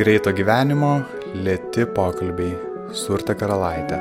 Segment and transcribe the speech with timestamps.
[0.00, 0.94] Greito gyvenimo
[1.44, 2.54] lėti pokalbiai
[2.96, 3.98] su Urte Karalaitė.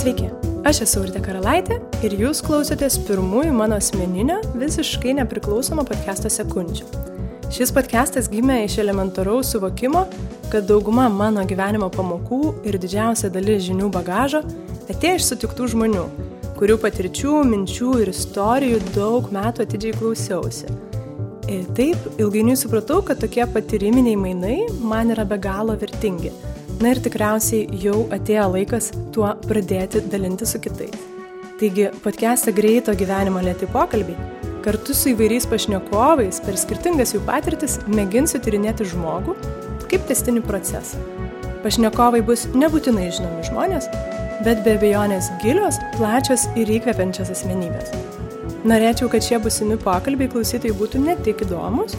[0.00, 0.26] Sveiki,
[0.66, 7.09] aš esu Urte Karalaitė ir jūs klausotės pirmųjų mano asmeninio, visiškai nepriklausomo podcast'o sekundžių.
[7.50, 10.04] Šis podcastas gimė iš elementaraus suvokimo,
[10.52, 14.44] kad dauguma mano gyvenimo pamokų ir didžiausia dalis žinių bagažo
[14.90, 16.04] atėjo iš sutiktų žmonių,
[16.58, 20.70] kurių patirčių, minčių ir istorijų daug metų atidžiai klausiausi.
[21.50, 26.30] Ir taip, ilgainiui supratau, kad tokie patyriminiai mainai man yra be galo vertingi
[26.80, 30.96] Na ir tikriausiai jau atėjo laikas tuo pradėti dalinti su kitais.
[31.60, 34.39] Taigi, podcast'e greito gyvenimo lėti pokalbiai.
[34.64, 39.36] Kartu su įvairiais pašnekovais per skirtingas jų patirtis mėginsiu tyrinėti žmogų
[39.90, 41.00] kaip testinį procesą.
[41.64, 43.88] Pašnekovai bus nebūtinai žinomi žmonės,
[44.46, 47.94] bet be abejonės gilios, plačios ir įkvepiančios asmenybės.
[48.68, 51.96] Norėčiau, kad šie busimi pokalbiai klausytojai būtų ne tik įdomus,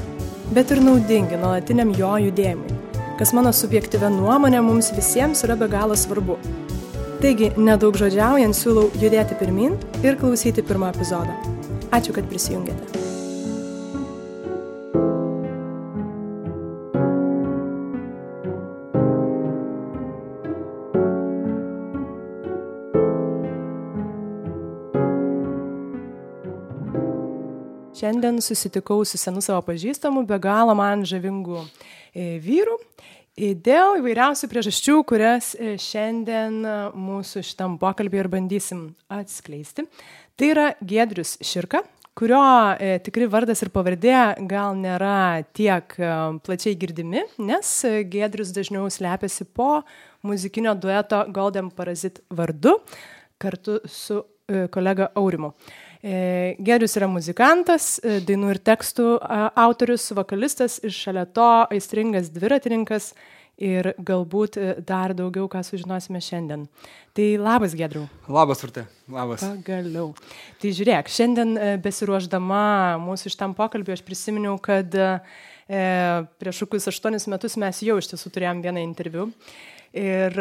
[0.53, 2.81] bet ir naudingi nuolatiniam jo judėjimui
[3.21, 6.39] kas mano subjektyvia nuomonė mums visiems yra be galo svarbu.
[7.21, 11.35] Taigi, nedaug žodžiaujant, siūlau judėti pirmin ir klausyti pirmą epizodą.
[11.91, 13.01] Ačiū, kad prisijungėte.
[28.01, 31.59] Šiandien susitikau su senu savo pažįstamu, be galo man žavingu
[32.15, 32.79] e, vyru
[33.37, 39.85] dėl įvairiausių priežasčių, kurias e, šiandien e, mūsų šitam pokalbį ir bandysim atskleisti.
[40.39, 41.81] Tai yra Gedrius Širka,
[42.17, 42.41] kurio
[42.79, 44.15] e, tikrai vardas ir pavardė
[44.49, 46.11] gal nėra tiek e,
[46.45, 47.71] plačiai girdimi, nes
[48.11, 49.81] Gedrius dažniau slepiasi po
[50.27, 52.77] muzikinio dueto Golden Parazit vardu
[53.41, 55.53] kartu su e, kolega Aurimu.
[56.01, 59.03] Gedrius yra muzikantas, dainų ir tekstų
[59.61, 63.11] autorius, vokalistas ir šalia to aistringas dviratininkas
[63.61, 66.65] ir galbūt e, dar daugiau ką sužinosime šiandien.
[67.17, 68.05] Tai labas, Gedriu.
[68.31, 68.85] Labas, Urte.
[69.11, 69.43] Labas.
[69.43, 70.11] Pagaliau.
[70.61, 72.63] Tai žiūrėk, šiandien besiruošdama
[73.03, 75.11] mūsų šitam pokalbį aš prisiminiau, kad e,
[76.41, 79.29] prieš kokius aštuonis metus mes jau iš tiesų turėjom vieną interviu.
[79.91, 80.37] Ir,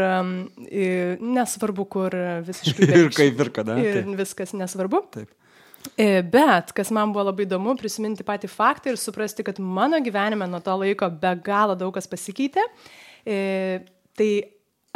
[0.71, 2.15] ir nesvarbu, kur
[2.47, 2.87] visiškai.
[3.01, 3.75] ir kaip ir kada.
[3.83, 4.13] Ir taip.
[4.21, 5.03] viskas nesvarbu.
[5.17, 5.33] Taip.
[5.97, 10.49] E, bet, kas man buvo labai įdomu, prisiminti patį faktą ir suprasti, kad mano gyvenime
[10.49, 12.65] nuo to laiko be galo daug kas pasikeitė.
[13.27, 13.85] E,
[14.17, 14.31] tai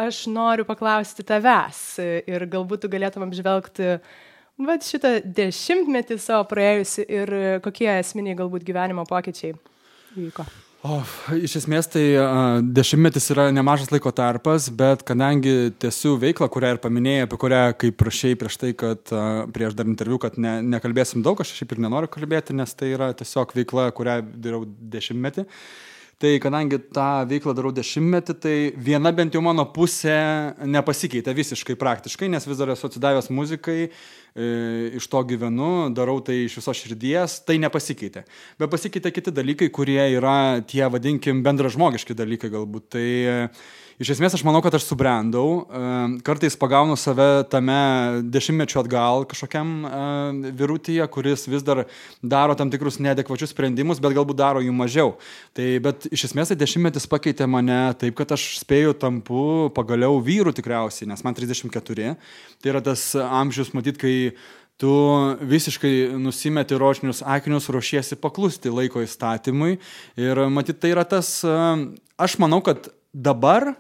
[0.01, 3.97] aš noriu paklausti tavęs ir galbūt tu galėtum apžvelgti
[4.67, 9.55] vat, šitą dešimtmetį savo praėjusi ir kokie esminiai galbūt gyvenimo pokyčiai
[10.17, 10.47] vyko.
[10.85, 10.99] O,
[11.33, 16.81] iš esmės tai uh, dešimtmetis yra nemažas laiko tarpas, bet kadangi tiesiu veiklą, kurią ir
[16.83, 21.25] paminėjai, apie kurią, kaip prašai prieš tai, kad uh, prieš dar interviu, kad ne, nekalbėsim
[21.25, 25.47] daug, aš šiaip ir nenoriu kalbėti, nes tai yra tiesiog veikla, kurią darau dešimtmetį.
[26.25, 30.15] Tai kadangi tą veiklą darau dešimtmetį, tai viena bent jau mano pusė
[30.65, 33.91] nepasikeitė visiškai praktiškai, nes vis dar esu atsidavęs muzikai,
[34.35, 38.25] iš to gyvenu, darau tai iš viso širdies, tai nepasikeitė.
[38.59, 42.89] Bet pasikeitė kiti dalykai, kurie yra tie, vadinkim, bendražmogiški dalykai galbūt.
[42.97, 43.07] Tai
[44.03, 45.91] iš esmės aš manau, kad aš subrendau, e,
[46.27, 51.85] kartais pagaunu save tame dešimtmečiu atgal kažkokiam e, virutyje, kuris vis dar
[52.23, 55.15] daro tam tikrus neadekvačius sprendimus, bet galbūt daro jų mažiau.
[55.55, 60.55] Tai bet iš esmės tai dešimtmetis pakeitė mane taip, kad aš spėjau tampu pagaliau vyrų
[60.59, 62.15] tikriausiai, nes man 34.
[62.65, 64.24] Tai yra tas amžius, matyt, kai
[64.81, 64.91] tu
[65.41, 69.79] visiškai nusimeti rožinius akinius, ruošiesi paklusti laiko įstatymui.
[70.21, 71.37] Ir matyt, tai yra tas,
[72.19, 73.75] aš manau, kad dabar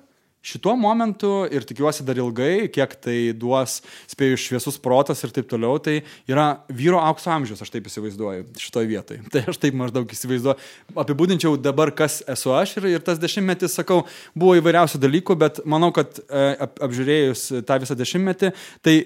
[0.44, 3.78] šituo momentu ir tikiuosi dar ilgai, kiek tai duos,
[4.10, 8.90] spėjus šviesus protas ir taip toliau, tai yra vyro aukso amžius, aš taip įsivaizduoju šitoje
[8.90, 9.24] vietoje.
[9.32, 10.60] Tai aš taip maždaug įsivaizduoju.
[11.00, 14.02] Apibūdinčiau dabar, kas esu aš ir, ir tas dešimtmetis, sakau,
[14.36, 18.52] buvo įvairiausių dalykų, bet manau, kad e, ap, apžiūrėjus tą visą dešimtmetį,
[18.84, 18.98] tai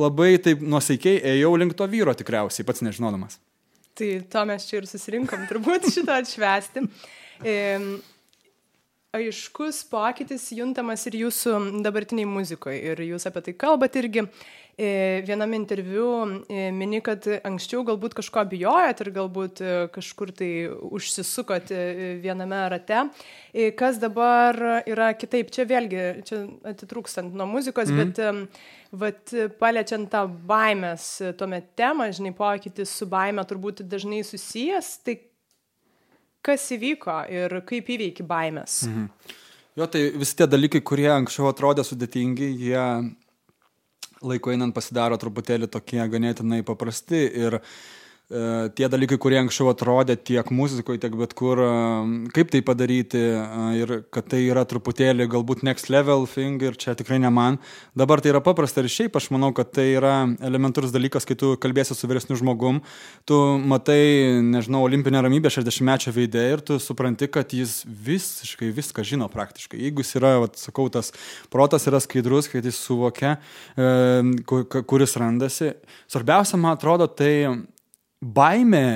[0.00, 3.38] labai taip nuosaikiai ėjau link to vyro tikriausiai, pats nežinodamas.
[3.96, 6.84] Tai to mes čia ir susirinkom turbūt šitą atšvesti.
[9.16, 12.78] Aiškus pokytis juntamas ir jūsų dabartiniai muzikoje.
[12.92, 14.26] Ir jūs apie tai kalbat irgi.
[14.76, 16.08] E, viename interviu
[16.52, 21.72] e, mini, kad anksčiau galbūt kažko bijojot ir galbūt e, kažkur tai užsisukot
[22.20, 23.06] viename rate.
[23.78, 25.48] Kas dabar yra kitaip?
[25.54, 28.02] Čia vėlgi, čia atitrūkstant nuo muzikos, mm.
[28.02, 31.08] bet vat, paliečiant tą baimės
[31.40, 35.16] tuomet temą, žinai, pokytis su baime turbūt dažnai susijęs, tai
[36.46, 38.84] kas įvyko ir kaip įveiki baimės.
[38.88, 39.36] Mhm.
[39.76, 42.84] Jo, tai visi tie dalykai, kurie anksčiau atrodė sudėtingi, jie
[44.24, 47.74] laiko einant pasidaro truputėlį tokie ganėtinai paprasti ir uh,
[48.26, 53.42] tie dalykai, kurie anksčiau atrodė tiek muzikoje, tiek bet kur, e, kaip tai padaryti e,
[53.78, 57.60] ir kad tai yra truputėlį galbūt next level thing ir čia tikrai ne man.
[57.94, 61.52] Dabar tai yra paprasta ir šiaip aš manau, kad tai yra elementarus dalykas, kai tu
[61.62, 62.80] kalbėsi su vyresniu žmogum,
[63.30, 69.30] tu matai, nežinau, olimpinę ramybę 60-mečio veidė ir tu supranti, kad jis visiškai viską žino
[69.30, 69.78] praktiškai.
[69.86, 71.12] Jeigu jis yra, vat, sakau, tas
[71.54, 73.36] protas yra skaidrus, kai jis suvokia,
[73.78, 75.76] e, kuris randasi.
[76.10, 77.32] Svarbiausia, man atrodo, tai
[78.34, 78.86] baimė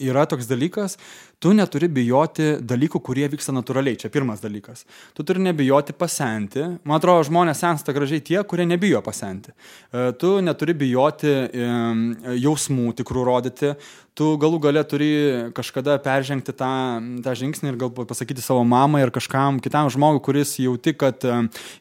[0.00, 0.96] yra toks dalykas,
[1.40, 3.98] tu neturi bijoti dalykų, kurie vyksta natūraliai.
[4.00, 4.84] Čia pirmas dalykas.
[5.16, 6.66] Tu turi nebijoti pasenti.
[6.84, 9.54] Man atrodo, žmonės sensta gražiai tie, kurie nebijo pasenti.
[9.54, 11.32] E, tu neturi bijoti
[12.40, 13.72] jausmų tikrų rodyti.
[14.20, 15.10] Tu galų gale turi
[15.56, 16.70] kažkada peržengti tą,
[17.24, 21.24] tą žingsnį ir galbūt pasakyti savo mamai ir kažkam kitam žmogui, kuris jauti, kad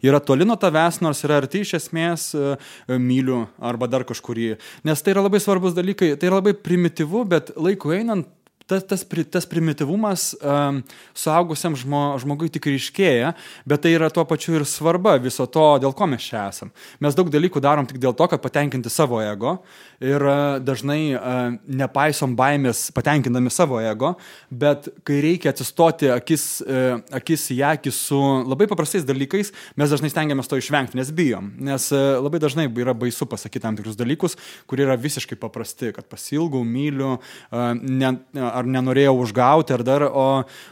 [0.05, 2.55] yra toli nuo tavęs, nors yra arti iš esmės e,
[2.95, 4.53] myliu arba dar kažkurį.
[4.87, 8.29] Nes tai yra labai svarbus dalykai, tai yra labai primityvu, bet laiku einant
[8.69, 10.81] tas, tas, tas primityvumas um,
[11.17, 13.33] suaugusiam žmo, žmogui tik ryškėja,
[13.69, 16.71] bet tai yra tuo pačiu ir svarba viso to, dėl ko mes čia esam.
[17.01, 19.57] Mes daug dalykų darom tik dėl to, kad patenkinti savo ego
[20.03, 24.13] ir uh, dažnai uh, nepaisom baimės patenkindami savo ego,
[24.49, 30.13] bet kai reikia atsistoti akis, uh, akis į akį su labai paprastais dalykais, mes dažnai
[30.13, 31.51] stengiamės to išvengti, nes bijom.
[31.69, 34.37] Nes uh, labai dažnai yra baisu pasakyti tam tikrus dalykus,
[34.69, 40.07] kurie yra visiškai paprasti, kad pasilgau, myliu, uh, ne, uh, ar nenorėjau užgauti, ar dar,
[40.09, 40.27] o,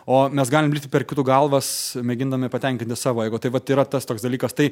[0.06, 1.70] o mes galim lyti per kitų galvas,
[2.04, 3.40] mėgindami patenkinti savo ego.
[3.42, 4.56] Tai va yra tas toks dalykas.
[4.58, 4.72] Tai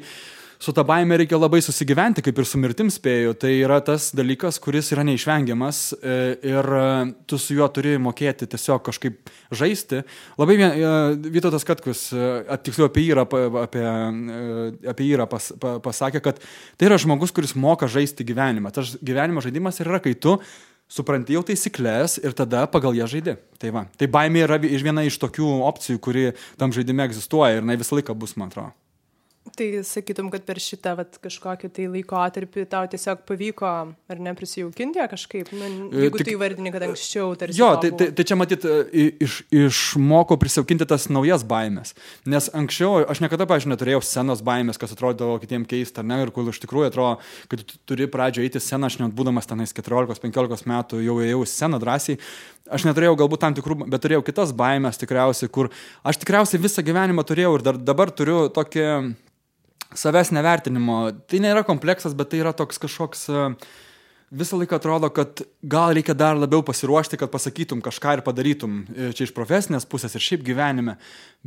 [0.58, 3.34] su ta baime reikia labai susigyventi, kaip ir su mirtim spėju.
[3.40, 6.16] Tai yra tas dalykas, kuris yra neišvengiamas e,
[6.48, 6.84] ir e,
[7.28, 10.02] tu su juo turi mokėti tiesiog kažkaip žaisti.
[10.40, 10.70] Labai e,
[11.36, 12.06] Vytautas Katkus,
[12.64, 13.18] tiksliau apie jį,
[13.64, 13.84] apie,
[14.92, 15.50] apie jį pas,
[15.84, 16.40] pasakė, kad
[16.76, 18.72] tai yra žmogus, kuris moka žaisti gyvenimą.
[18.74, 20.38] Tas gyvenimo žaidimas yra, kai tu
[20.88, 23.36] supranti jau taisyklės ir tada pagal ją žaidi.
[23.60, 23.86] Tai, va.
[23.98, 26.26] tai baimė yra viena iš tokių opcijų, kuri
[26.60, 28.74] tam žaidime egzistuoja ir jinai visą laiką bus, man atrodo.
[29.56, 33.68] Tai sakytum, kad per šitą vat, kažkokį tai laikotarpį tau tiesiog pavyko
[34.12, 37.56] ar ne prisijaukinti kažkaip, nu, e, jeigu Tik, tu įvardini, kad anksčiau tarsi.
[37.56, 41.94] Jo, tai, tai, tai čia matyt, e, iš, išmoko prisijaukinti tas naujas baimės.
[42.28, 46.52] Nes anksčiau aš niekada, pažiūrėjau, neturėjau scenos baimės, kas atrodavo kitiems keista, ne, ir kur
[46.52, 47.16] iš tikrųjų atrodo,
[47.48, 51.52] kad tu turi pradžioje eiti sceną, aš net būdamas tenais 14-15 metų jau ėjau į
[51.54, 52.20] sceną drąsiai.
[52.76, 55.70] Aš neturėjau galbūt tam tikrų, bet turėjau kitas baimės tikriausiai, kur
[56.04, 58.86] aš tikriausiai visą gyvenimą turėjau ir dar, dabar turiu tokį
[59.98, 61.00] savęs nevertinimo.
[61.28, 63.28] Tai nėra kompleksas, bet tai yra toks kažkoks...
[63.30, 63.50] E,
[64.30, 69.10] visą laiką atrodo, kad gal reikia dar labiau pasiruošti, kad pasakytum kažką ir padarytum e,
[69.14, 70.96] čia iš profesinės pusės ir šiaip gyvenime.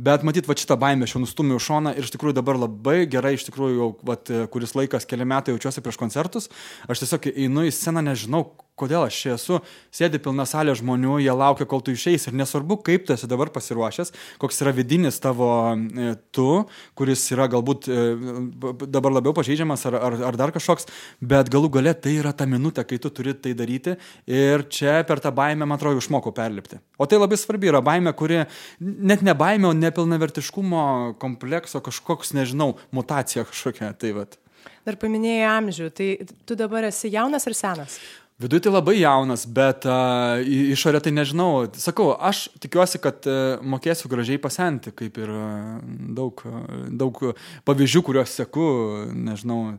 [0.00, 3.34] Bet matyt, va šitą baimę aš jau nustumiau šoną ir iš tikrųjų dabar labai gerai,
[3.36, 6.48] iš tikrųjų jau vat, e, kuris laikas, keli metai jaučiuosi prieš koncertus.
[6.88, 8.46] Aš tiesiog einu į sceną, nežinau,
[8.80, 9.60] kodėl aš čia esu,
[9.94, 13.52] sėdi pilna salė žmonių, jie laukia, kol tu išeis ir nesvarbu, kaip tu esi dabar
[13.54, 16.48] pasiruošęs, koks yra vidinis tavo e, tu,
[16.98, 18.00] kuris yra galbūt e,
[18.86, 20.88] dabar labiau pažeidžiamas ar, ar, ar dar kažkoks,
[21.20, 23.96] bet galų gale tai yra ta minutė, kai tu turi tai daryti
[24.30, 26.80] ir čia per tą baimę, man atrodo, išmokau perlipti.
[27.00, 28.44] O tai labai svarbi yra baimė, kuri
[28.80, 30.84] net ne baimė, o nepilnavertiškumo
[31.22, 33.92] komplekso kažkoks, nežinau, mutacija kažkokia.
[34.00, 34.38] Tai vat.
[34.86, 36.08] Dar paminėjai amžių, tai
[36.48, 37.98] tu dabar esi jaunas ar senas?
[38.40, 41.66] Viduje tai labai jaunas, bet uh, išorė tai nežinau.
[41.76, 45.74] Sakau, aš tikiuosi, kad uh, mokėsiu gražiai pasenti, kaip ir uh,
[46.16, 47.20] daug, uh, daug
[47.68, 48.64] pavyzdžių, kuriuos seku,
[49.12, 49.74] nežinau,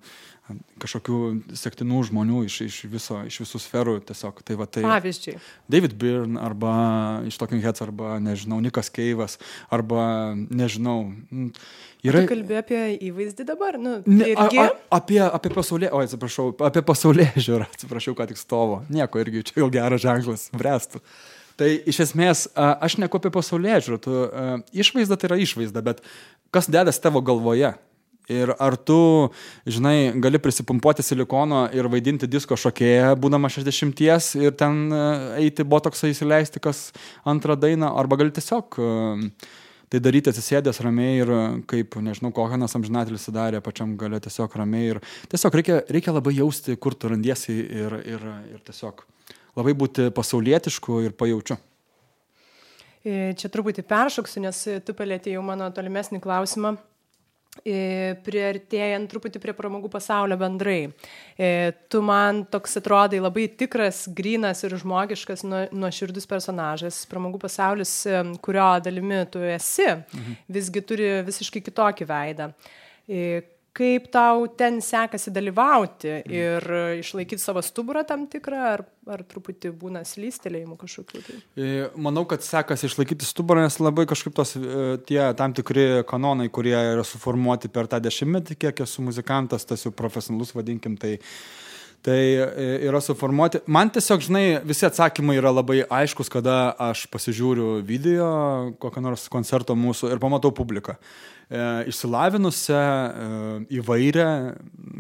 [0.81, 1.17] kažkokių
[1.58, 3.96] sektinų žmonių iš, iš, viso, iš visų sferų.
[4.08, 5.36] Tiesiog, tai va, tai Pavyzdžiui.
[5.72, 6.74] David Byrne arba
[7.27, 9.38] iš Talking Heads arba, nežinau, Nikas Keivas
[9.74, 10.98] arba, nežinau.
[12.01, 12.24] Yra...
[12.24, 12.79] Tu kalbė apie
[13.10, 13.77] įvaizdį dabar?
[13.81, 14.62] Nu, ne, irgi...
[14.63, 18.81] a, a, apie, apie pasaulė, o atsiprašau, apie pasaulė žiūrą, atsiprašau, ką tik stovo.
[18.93, 21.03] Nieko, irgi čia jau geras ženklas, brestų.
[21.62, 24.17] Tai iš esmės, aš neku apie pasaulė žiūrą,
[24.74, 26.01] išvaizda tai yra išvaizda, bet
[26.53, 27.75] kas dedasi tavo galvoje?
[28.32, 29.00] Ir ar tu,
[29.68, 34.06] žinai, gali prisipumpuoti silikono ir vaidinti disko šokėją, būdama 60
[34.42, 34.86] ir ten
[35.40, 36.90] eiti botoksą įsileisti kas
[37.28, 39.28] antrą dainą, arba gali tiesiog uh,
[39.92, 41.32] tai daryti atsisėdęs ramiai ir
[41.70, 46.78] kaip, nežinau, Kohanas amžinatelis sudarė pačiam gale tiesiog ramiai ir tiesiog reikia, reikia labai jausti,
[46.80, 48.24] kur tu randiesi ir, ir,
[48.54, 49.04] ir tiesiog
[49.60, 51.60] labai būti pasaulietišku ir pajaučiu.
[53.02, 56.78] E, čia truputį peršoksiu, nes tu palėtėjai jau mano tolimesnį klausimą
[57.62, 60.79] priartėjant truputį prie pramogų pasaulio bendrai.
[61.91, 65.43] Tu man toks atrodai labai tikras, grinas ir žmogiškas,
[65.75, 67.03] nuoširdus personažas.
[67.12, 67.96] Pramogų pasaulis,
[68.41, 70.38] kurio dalimi tu esi, mhm.
[70.48, 72.53] visgi turi visiškai kitokį veidą
[73.78, 76.66] kaip tau ten sekasi dalyvauti ir
[77.00, 78.84] išlaikyti savo stuburą tam tikrą, ar,
[79.16, 81.24] ar truputį būna slystelėjimų kažkokių?
[81.28, 81.38] Tai?
[81.56, 86.51] E, manau, kad sekasi išlaikyti stuburą, nes labai kažkaip tos e, tie tam tikri kanonai,
[86.54, 91.18] kurie yra suformuoti per tą dešimtmetį, kiek esu muzikantas, tas jau profesionalus, vadinkim, tai
[92.01, 93.60] Tai e, yra suformuoti.
[93.70, 98.30] Man tiesiog, žinai, visi atsakymai yra labai aiškus, kada aš pasižiūriu video
[98.82, 100.96] kokio nors koncerto mūsų ir pamatau publiką.
[101.51, 103.31] E, išsilavinusią, e,
[103.75, 104.27] įvairią,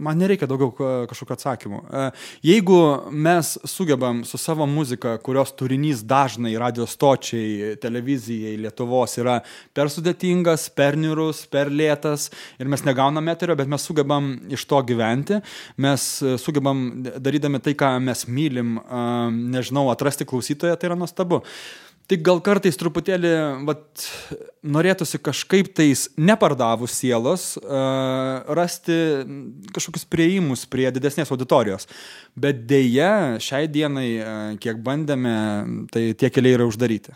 [0.03, 0.73] man nereikia daugiau
[1.07, 1.77] kažkokio atsakymų.
[1.79, 2.01] E,
[2.43, 9.37] jeigu mes sugebam su savo muzika, kurios turinys dažnai radio stočiai, televizijai Lietuvos yra
[9.71, 12.27] per sudėtingas, per niurus, per lėtas
[12.59, 15.39] ir mes negaunam eterio, bet mes sugebam iš to gyventi,
[15.79, 16.09] mes
[16.43, 16.83] sugebam
[17.15, 18.75] darydami tai, ką mes mylim,
[19.55, 21.45] nežinau, atrasti klausytoją, tai yra nuostabu.
[22.09, 23.31] Tik gal kartais truputėlį
[23.67, 24.05] vat,
[24.67, 28.97] norėtųsi kažkaip tais nepardavus sielos uh, rasti
[29.75, 31.87] kažkokius prieimus prie didesnės auditorijos.
[32.35, 35.35] Bet dėja, šiai dienai, uh, kiek bandėme,
[35.93, 37.15] tai tie keliai yra uždaryti.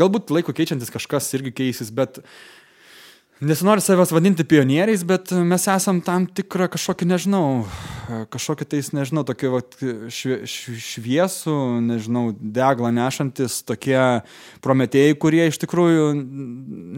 [0.00, 2.38] Galbūt laiko keičiantis kažkas irgi keisis, bet uh,
[3.38, 7.42] Nesinori savęs vadinti pionieriais, bet mes esam tam tikrą kažkokį, nežinau,
[8.32, 9.76] kažkokį tais, nežinau, tokį vat,
[10.10, 10.40] švie,
[10.82, 11.54] šviesų,
[11.86, 14.00] nežinau, deglą nešantis tokie
[14.64, 16.08] prometėjai, kurie iš tikrųjų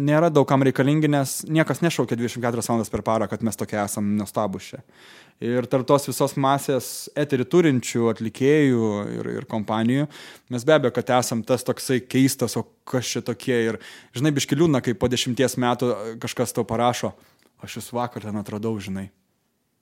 [0.08, 4.72] nėra daugam reikalingi, nes niekas nešaukia 24 valandas per parą, kad mes tokie esam nuostabus
[4.72, 4.80] čia.
[5.40, 10.04] Ir tarp tos visos masės eterį turinčių atlikėjų ir, ir kompanijų,
[10.52, 13.56] mes be abejo, kad esam tas toksai keistas, o kas čia tokie.
[13.70, 13.78] Ir
[14.12, 15.88] žinai, biškiliūna, kai po dešimties metų
[16.20, 17.14] kažkas tau parašo,
[17.64, 19.06] aš jūs vakar ten atradau, žinai.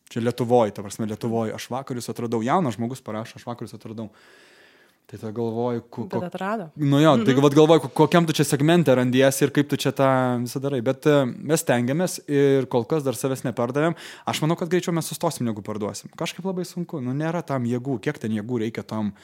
[0.09, 3.75] Čia Lietuvoje, ta prasme Lietuvoje, aš vakar jūs atradau, jaunas žmogus parašo, aš vakar jūs
[3.75, 4.13] atradau.
[5.09, 6.19] Tai tada galvoju, ku, ko...
[6.21, 6.67] Bet atrado.
[6.77, 10.09] Nu jo, tai vad galvoju, kokiam tu čia segmente randiesi ir kaip tu čia tą
[10.43, 10.83] visą darai.
[10.85, 13.97] Bet e, mes tengiamės ir kol kas dar savęs nepardavėm.
[14.29, 16.13] Aš manau, kad greičiau mes sustosim, negu parduosim.
[16.13, 17.01] Kažkaip labai sunku.
[17.01, 17.97] Nu nėra tam jėgų.
[18.05, 19.15] Kiek ten jėgų reikia tom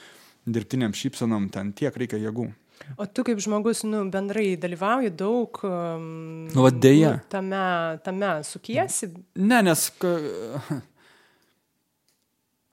[0.49, 2.49] dirbtiniam šypsenom, ten tiek reikia jėgų.
[2.97, 7.19] O tu kaip žmogus, nu, bendrai dalyvauji daug um, nu, dėja.
[7.19, 7.63] Nu, tame,
[8.09, 9.13] tame sukiesi?
[9.37, 9.87] Ne, nes...
[10.01, 10.17] Ka...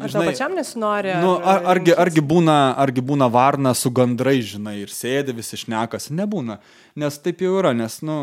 [0.01, 1.12] Ar žinai, pačiam nesinori?
[1.22, 6.15] Nu, ar, argi, argi, būna, argi būna varna su gandrai, žinai, ir sėdi visi šnekasi?
[6.17, 6.58] Nebūna.
[7.01, 8.17] Nes taip jau yra, nes, nu,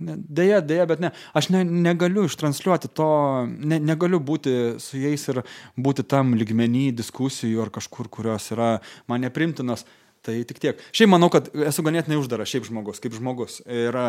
[0.00, 1.12] dėja, dėja, bet ne.
[1.36, 3.10] Aš ne, negaliu ištranšiuoti to,
[3.46, 5.44] ne, negaliu būti su jais ir
[5.76, 8.76] būti tam ligmenį diskusijų ar kažkur, kurios yra
[9.10, 9.86] man neprimtinos.
[10.26, 10.80] Tai tik tiek.
[10.96, 13.60] Šiaip manau, kad esu ganėtinai uždaras šiaip žmogus, kaip žmogus.
[13.70, 14.08] Ir e,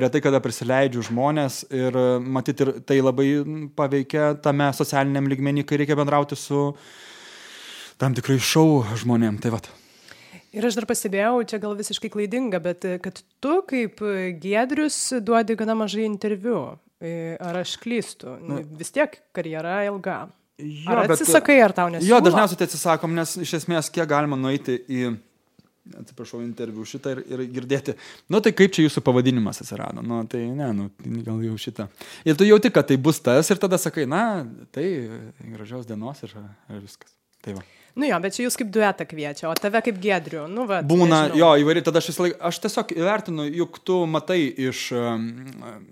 [0.00, 3.26] retai kada prisileidžiu žmonės ir e, matyti ir tai labai
[3.76, 6.70] paveikia tame socialiniam lygmenį, kai reikia bendrauti su
[8.00, 9.36] tam tikrai šau žmonėm.
[9.44, 9.68] Tai vat.
[10.56, 14.00] Ir aš dar pastebėjau, čia gal visiškai klaidinga, bet e, kad tu kaip
[14.40, 16.64] Gedrius duodi gana mažai interviu.
[16.98, 18.40] Ar aš klystu?
[18.42, 20.24] Nu, vis tiek karjera ilga.
[20.58, 22.10] Jo, ar atsisakai, bet, ar tau nesiūlo?
[22.10, 25.12] Jo, dažniausiai tai atsisakom, nes iš esmės kiek galima nueiti į
[26.02, 27.94] atsiprašau, interviu šitą ir, ir girdėti,
[28.32, 30.88] nu tai kaip čia jūsų pavadinimas atsirado, nu tai ne, nu
[31.26, 31.88] gal jau šitą.
[32.28, 34.86] Ir tu jauti, kad tai bus tas ir tada sakai, na, tai
[35.54, 36.34] gražios dienos ir,
[36.72, 37.14] ir viskas.
[37.44, 37.66] Tai va.
[37.98, 40.44] Nu jo, bet čia jūs kaip duetą kviečia, o tave kaip gedriu.
[40.46, 41.38] Nu, va, Būna, nežinau.
[41.40, 44.36] jo, įvairiai, tada aš, laik, aš tiesiog įvertinu, juk tu matai
[44.68, 44.82] iš,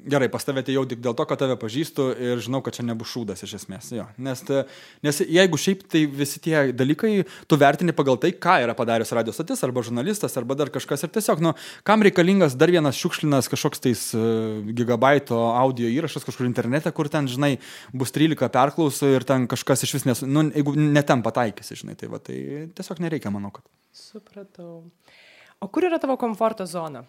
[0.06, 3.10] gerai, pas tave atėjau tik dėl to, kad tave pažįstu ir žinau, kad čia nebus
[3.10, 3.88] šūdas iš esmės.
[3.90, 4.04] Jo.
[4.22, 4.44] Nes,
[5.02, 7.10] nes jeigu šiaip tai visi tie dalykai,
[7.50, 11.10] tu vertini pagal tai, ką yra padaręs radio stotis arba žurnalistas arba dar kažkas ir
[11.18, 16.94] tiesiog, nu, kam reikalingas dar vienas šiukšlinas kažkoks tais uh, gigabaito audio įrašas kažkur internete,
[16.94, 17.56] kur ten, žinai,
[17.90, 21.95] bus 13 perklausų ir ten kažkas iš vis, nes, nu, jeigu netem pataikysi, žinai.
[21.96, 22.38] Tai, va, tai
[22.76, 23.66] tiesiog nereikia, manau, kad.
[23.96, 24.84] Supratau.
[25.64, 27.04] O kur yra tavo komforto zona?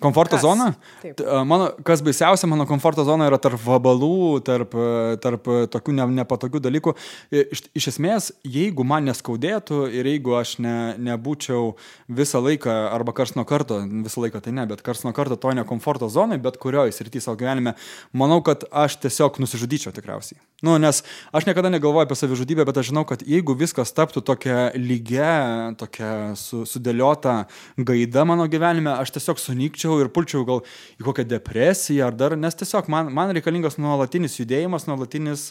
[0.00, 0.42] Komforto kas?
[0.42, 0.72] zona?
[1.02, 1.20] Taip.
[1.46, 4.74] Mano, kas baisiausia, mano komforto zona yra tarp vabalų, tarp,
[5.22, 6.94] tarp tokių ne, nepatogių dalykų.
[7.30, 11.76] Iš, iš esmės, jeigu man neskaudėtų ir jeigu aš ne, nebūčiau
[12.10, 15.54] visą laiką, arba kars nuo karto, visą laiką tai ne, bet kars nuo karto to
[15.54, 17.76] nekomforto zonai, bet kurioje srityje savo gyvenime,
[18.10, 20.40] manau, kad aš tiesiog nusižudyčiau tikriausiai.
[20.64, 24.72] Nu, nes aš niekada negalvoju apie savižudybę, bet aš žinau, kad jeigu viskas taptų tokia
[24.74, 27.44] lygia, tokia su, sudėliota
[27.78, 30.62] gaida mano gyvenime, aš tiesiog sunykčiau ir pulčiau gal
[31.00, 35.50] į kokią depresiją ar dar, nes tiesiog man, man reikalingas nuolatinis judėjimas, nuolatinis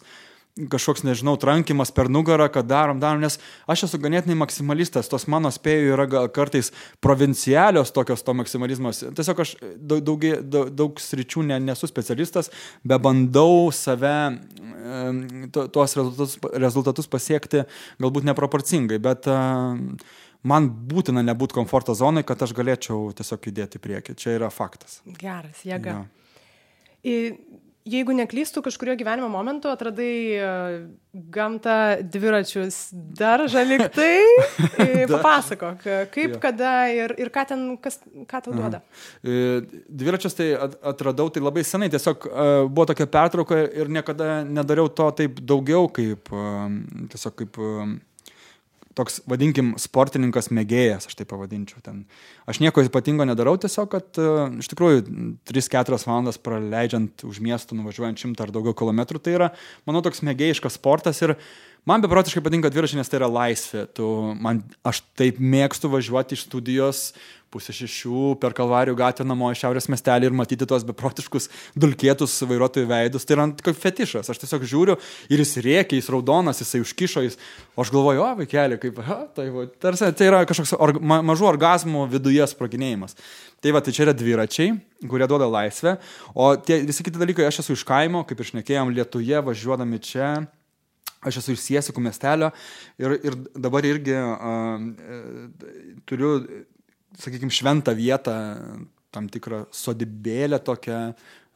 [0.54, 3.40] kažkoks, nežinau, trankimas per nugarą, kad darom, darom, nes
[3.70, 6.70] aš esu ganėtinai maksimalistas, tos mano spėjų yra kartais
[7.02, 9.02] provincialios tokios to maksimalizmas.
[9.18, 12.52] Tiesiog aš daug, daug, daug, daug sričių ne, nesu specialistas,
[12.86, 14.14] be bandau save,
[15.74, 17.66] tuos rezultatus, rezultatus pasiekti
[18.04, 19.26] galbūt neproporcingai, bet
[20.44, 24.18] man būtina nebūti komforto zonai, kad aš galėčiau tiesiog judėti į priekį.
[24.20, 25.02] Čia yra faktas.
[25.20, 26.04] Geras, jėga.
[26.04, 26.06] Ja.
[27.84, 30.52] Jeigu neklystų, kažkurio gyvenimo momentu atradai e,
[31.36, 31.74] gamtą
[32.14, 32.78] dviračius
[33.20, 34.22] daržą liktai,
[35.12, 35.84] papasakok,
[36.14, 36.40] kaip, ja.
[36.46, 38.80] kada ir, ir ką ten, kas, ką tau duoda.
[38.80, 39.60] Aha.
[39.92, 40.54] Dviračius tai
[40.94, 45.92] atradau tai labai senai, tiesiog e, buvo tokia pertrauka ir niekada nedariau to taip daugiau
[45.92, 46.48] kaip e,
[47.12, 47.64] tiesiog kaip
[48.98, 51.82] toks, vadinkim, sportininkas mėgėjas, aš tai pavadinčiau.
[51.86, 52.04] Ten.
[52.50, 55.04] Aš nieko ypatingo nedarau, tiesiog, kad uh, iš tikrųjų
[55.50, 59.52] 3-4 valandas praleidžiant už miestų, nuvažiuojant šimtą ar daugiau kilometrų, tai yra,
[59.90, 61.38] manau, toks mėgėjiškas sportas ir
[61.90, 63.86] man beprotiškai patinka dviračiai, nes tai yra laisvė.
[63.98, 64.10] Tu,
[64.44, 67.08] man, aš taip mėgstu važiuoti iš studijos
[67.54, 72.90] pusę šešių per Kalvarijų gatvę namo iš Šiaurės miestelį ir matyti tos beprotiškus dulkėtus vairuotojų
[72.90, 73.28] veidus.
[73.28, 74.32] Tai yra kaip fetišas.
[74.34, 74.98] Aš tiesiog žiūriu
[75.30, 77.38] ir jis rėkia, jis raudonas, jisai užkišo, jis...
[77.76, 81.22] o aš galvoju, o vaikeli, kaip, ha, tai, va, tarsi, tai yra kažkoks org, ma,
[81.26, 83.18] mažų orgasmų viduje sproginėjimas.
[83.64, 84.74] Tai va, tai čia yra dviračiai,
[85.12, 85.96] kurie duoda laisvę,
[86.36, 90.34] o tie visi kiti dalykai, aš esu iš kaimo, kaip išnekėjom, Lietuje, važiuodami čia,
[91.24, 92.52] Aš esu iš Siesikų miestelio
[93.02, 94.84] ir, ir dabar irgi uh,
[96.10, 96.36] turiu
[97.20, 98.36] sakykime, šventą vietą,
[99.14, 101.14] tam tikrą sodybėlę tokią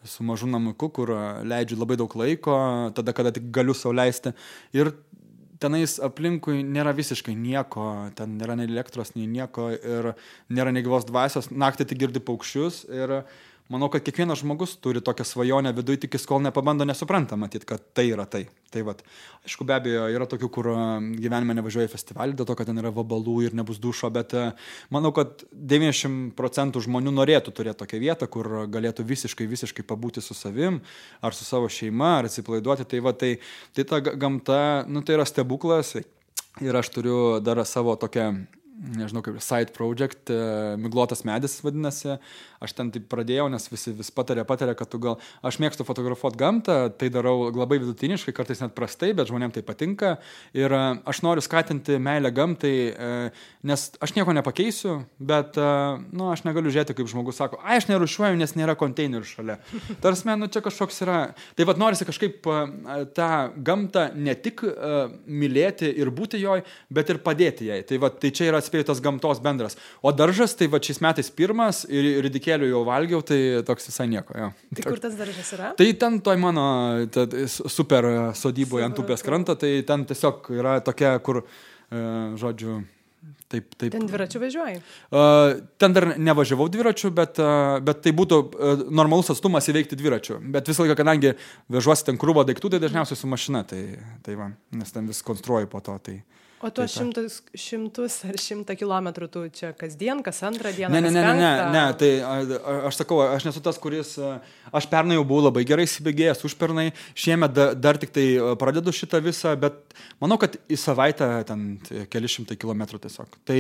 [0.08, 1.12] su mažu namuku, kur
[1.44, 2.56] leidžiu labai daug laiko,
[2.96, 4.32] tada, kada tik galiu sauliaisti.
[4.78, 4.94] Ir
[5.60, 10.12] tenais aplinkui nėra visiškai nieko, ten nėra nei elektros, nei nieko ir
[10.54, 13.38] nėra nei gyvos dvasios, naktį tik girdi paukščius ir uh,
[13.74, 18.08] manau, kad kiekvienas žmogus turi tokią svajonę viduje, tik kol nepabando, nesupranta matyti, kad tai
[18.12, 18.46] yra tai.
[18.72, 19.04] Tai vat,
[19.48, 22.82] aišku, be abejo, yra tokių, kur um, gyvenime nevažiuoja į festivalį dėl to, kad ten
[22.82, 28.02] yra vabalų ir nebus dušo, bet uh, manau, kad 90 procentų žmonių norėtų turėti tokią
[28.04, 30.82] vietą, kur galėtų visiškai, visiškai pabūti su savim,
[31.24, 32.88] ar su savo šeima, ar atsipalaiduoti.
[32.92, 33.38] Tai, va, tai,
[33.76, 35.96] tai ta gamta, nu, tai yra stebuklas.
[36.58, 38.32] Ir aš turiu dar savo tokią
[38.78, 42.18] nežinau kaip side project, e, miglotas medis vadinasi,
[42.64, 46.40] aš ten taip pradėjau, nes visi vis patarė, patarė, kad tu gal, aš mėgstu fotografuoti
[46.40, 50.14] gamtą, tai darau labai vidutiniškai, kartais net prastai, bet žmonėms tai patinka
[50.58, 53.12] ir e, aš noriu skatinti meilę gamtai, e,
[53.68, 58.38] nes aš nieko nepakeisiu, bet, nu, aš negaliu žiūrėti, kaip žmogus sako, ai, aš nerušiuoju,
[58.40, 59.58] nes nėra konteinerių šalia.
[60.04, 61.18] Tarsi, nu, čia kažkoks yra,
[61.58, 62.48] tai vad norisi kažkaip
[63.18, 63.30] tą
[63.68, 64.64] gamtą ne tik
[65.28, 66.64] mylėti ir būti joj,
[66.94, 67.82] bet ir padėti jai.
[67.88, 69.78] Tai, vad, tai čia yra atspėjai tas gamtos bendras.
[70.04, 74.36] O daržas, tai va šiais metais pirmas ir ridikėlių jau valgiau, tai toks visai nieko.
[74.38, 74.52] Jo.
[74.76, 75.72] Tai kur tas daržas yra?
[75.80, 76.68] Tai ten toj mano
[77.14, 81.44] ta, super sodyboje ant upės kranto, tai ten tiesiog yra tokia, kur,
[81.90, 82.06] e,
[82.38, 82.82] žodžiu,
[83.48, 83.94] Taip, taip.
[83.96, 84.80] Ten dviračiu važiuoji?
[85.08, 90.42] Uh, ten dar nevažiavau dviračiu, bet, uh, bet tai būtų uh, normalus atstumas įveikti dviračiu.
[90.52, 91.32] Bet visą laiką, kadangi
[91.72, 93.82] vežuosi ten krūvą daiktų, tai dažniausiai su mašina, tai,
[94.26, 95.96] tai va, nes ten vis konstruoju po to.
[96.04, 96.18] Tai,
[96.58, 100.90] O tuos tai šimtus, šimtus ar šimtą kilometrų tu čia kasdien, kas antrą dieną?
[100.90, 102.32] Ne, ne, ne, ne, ne, ne, tai a,
[102.90, 104.16] aš sakau, aš nesu tas, kuris,
[104.74, 108.26] aš pernai jau buvau labai gerai įsibėgėjęs, užpernai, šiemet da, dar tik tai
[108.58, 109.78] pradedu šitą visą, bet
[110.18, 111.68] manau, kad į savaitę ten
[112.10, 113.38] keli šimtai kilometrų tiesiog.
[113.46, 113.60] Tai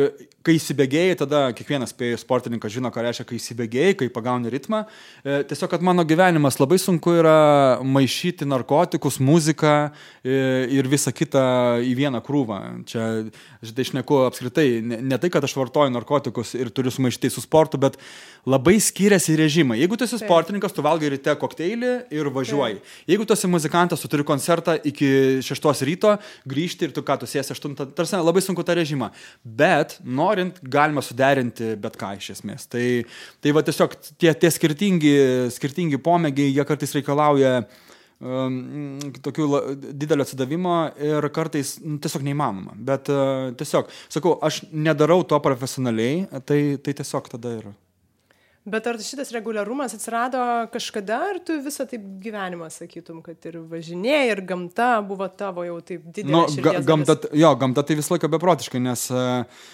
[0.00, 0.08] be,
[0.40, 1.92] kai įsibėgėjai, tada kiekvienas
[2.24, 4.86] sportininkas žino, ką reiškia, kai įsibėgėjai, kai pagauni ritmą.
[5.20, 7.36] E, tiesiog, kad mano gyvenimas labai sunku yra
[7.84, 10.40] maišyti narkotikus, muziką e,
[10.72, 11.44] ir visą kitą
[11.84, 12.58] į vieną krūvą.
[12.88, 13.06] Čia,
[13.62, 17.42] aš tai išneku apskritai, ne, ne tai, kad aš vartoju narkotikus ir turiu sumaišyti su
[17.44, 17.98] sportu, bet
[18.48, 19.78] labai skiriasi režimai.
[19.80, 20.26] Jeigu tu esi Taip.
[20.26, 22.80] sportininkas, tu valgai ryte kokteilį ir važiuoji.
[22.80, 22.96] Taip.
[23.12, 25.12] Jeigu tu esi muzikantas, tu turi koncertą iki
[25.44, 26.16] 6 ryto,
[26.48, 29.12] grįžti ir tu ką, tu sėsi 8, tarsi labai sunku tą režimą.
[29.44, 32.66] Bet norint, galima suderinti bet ką iš esmės.
[32.72, 32.84] Tai,
[33.44, 35.16] tai va tiesiog tie, tie skirtingi,
[35.54, 37.80] skirtingi pomėgiai, jie kartais reikalauja uh,
[38.22, 39.46] tokių
[39.98, 42.76] didelio atsidavimo ir kartais nu, tiesiog neįmanoma.
[42.90, 47.74] Bet uh, tiesiog, sakau, aš nedarau to profesionaliai, tai, tai tiesiog tada yra.
[48.64, 50.38] Bet ar šitas reguliarumas atsirado
[50.70, 55.80] kažkada, ar tu visą taip gyvenimą sakytum, kad ir važinėjai, ir gamta buvo tavo jau
[55.82, 56.30] taip didelė?
[56.30, 59.64] Nu, ga, gamta, jo, gamta tai visą laiką beprotiškai, nes uh,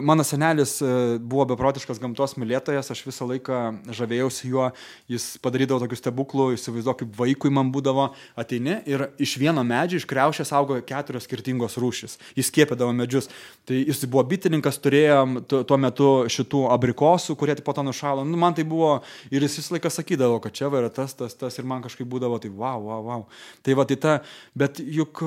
[0.00, 0.88] mano senelis e,
[1.20, 3.58] buvo beprotiškas gamtos mylėtojas, aš visą laiką
[3.92, 4.70] žavėjausi juo,
[5.12, 8.08] jis padarydavo tokius stebuklų, įsivaizduoju, kaip vaikui man būdavo
[8.40, 12.16] ateini ir iš vieno medžio, iš kreušės augo keturios skirtingos rūšis.
[12.40, 13.28] Jis kėpėdavo medžius.
[13.68, 18.24] Tai jis buvo bitininkas, turėjom tuo metu šitų abrikosų, kurie po to nušalo.
[18.24, 18.98] Nu, nu, man tai buvo,
[19.32, 22.08] ir jis visą laiką sakydavo, kad čia va yra tas, tas, tas, ir man kažkaip
[22.10, 23.26] būdavo, tai wow, wow, wow.
[23.66, 24.18] Tai va, tai ta,
[24.58, 25.24] bet juk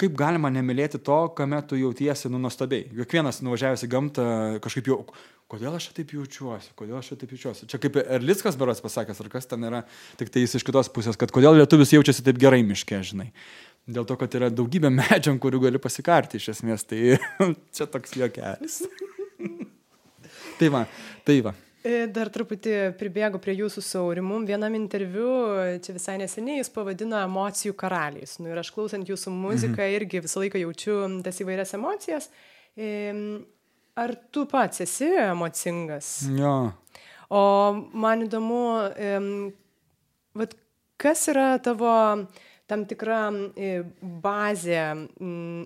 [0.00, 2.86] kaip galima nemylėti to, kame tu jautiesi, nu, nuostabiai.
[2.92, 4.26] Kiekvienas nuvažiavęs į gamtą
[4.64, 4.98] kažkaip jau,
[5.50, 7.68] kodėl aš taip jaučiuosi, kodėl aš taip jaučiuosi.
[7.70, 9.82] Čia kaip Erlickas beras pasakęs, ar kas ten yra,
[10.20, 13.30] tik tai jis iš kitos pusės, kad kodėl lietuvis jaučiasi taip gerai miške, žinai.
[13.86, 17.18] Dėl to, kad yra daugybė medžiam, kurių gali pasikarti iš esmės, tai
[17.76, 18.82] čia toks juokelis.
[20.58, 20.86] tai va,
[21.26, 21.54] tai va.
[21.86, 24.40] E, dar truputį pribėgu prie jūsų saurimų.
[24.48, 25.28] Vienam interviu,
[25.84, 28.38] čia visai neseniai, jūs pavadino emocijų karaliais.
[28.40, 29.92] Nu, ir aš klausant jūsų muziką mhm.
[30.00, 32.26] irgi visą laiką jaučiu tas įvairias emocijas.
[33.96, 36.10] Ar tu pats esi emocingas?
[36.34, 36.56] Jo.
[37.30, 37.44] O
[37.94, 38.64] man įdomu,
[40.36, 40.58] vat,
[41.00, 41.94] kas yra tavo
[42.66, 43.84] tam tikra e,
[44.22, 44.80] bazė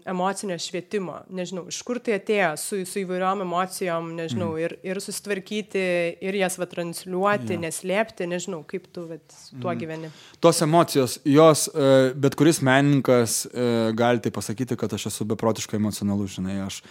[0.09, 1.23] emocinio švietimo.
[1.33, 4.61] Nežinau, iš kur tai atėjo su, su įvairiom emocijom, nežinau, mm.
[4.67, 5.85] ir, ir susitvarkyti,
[6.21, 7.63] ir jas va transliuoti, ja.
[7.65, 9.81] neslėpti, nežinau, kaip tu vat, tuo mm.
[9.81, 10.11] gyveni.
[10.45, 15.81] Tos emocijos, jos, e, bet kuris menininkas e, gali tai pasakyti, kad aš esu beprotiškai
[15.81, 16.83] emocionalus, žinai, aš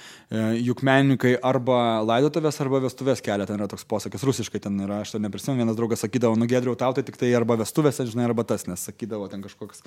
[0.57, 5.13] juk menininkai arba laidotuvės, arba vestuvės kelia, ten yra toks posakis, rusiškai ten yra, aš
[5.13, 8.45] to neprisimenu, vienas draugas sakydavo, nu gedriau tau, tai tik tai arba vestuvėse, žinai, arba
[8.47, 9.83] tas, nes sakydavo ten kažkoks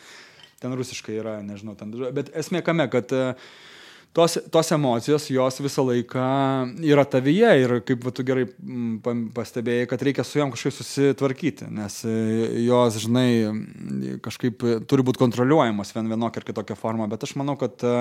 [0.62, 3.22] ten rusiškai yra, nežinau, ten, bet esmė kame, kad e,
[4.16, 6.27] tos, tos emocijos, jos visą laiką
[6.88, 8.46] yra tavyje ir kaip va, tu gerai
[9.37, 12.16] pastebėjai, kad reikia su jom kažkaip susitvarkyti, nes e,
[12.68, 13.29] jos, žinai,
[14.25, 17.98] kažkaip turi būti kontroliuojamos vien vienokia ar kitokia forma, bet aš manau, kad e,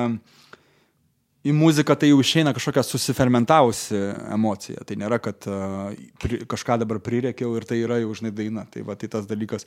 [1.47, 3.99] į muziką tai jau išeina kažkokia susifermentavusi
[4.33, 4.83] emocija.
[4.87, 5.89] Tai nėra, kad uh,
[6.21, 8.65] pri, kažką dabar prireikiau ir tai yra jau, žinai, daina.
[8.71, 9.65] Tai va, tai tas dalykas.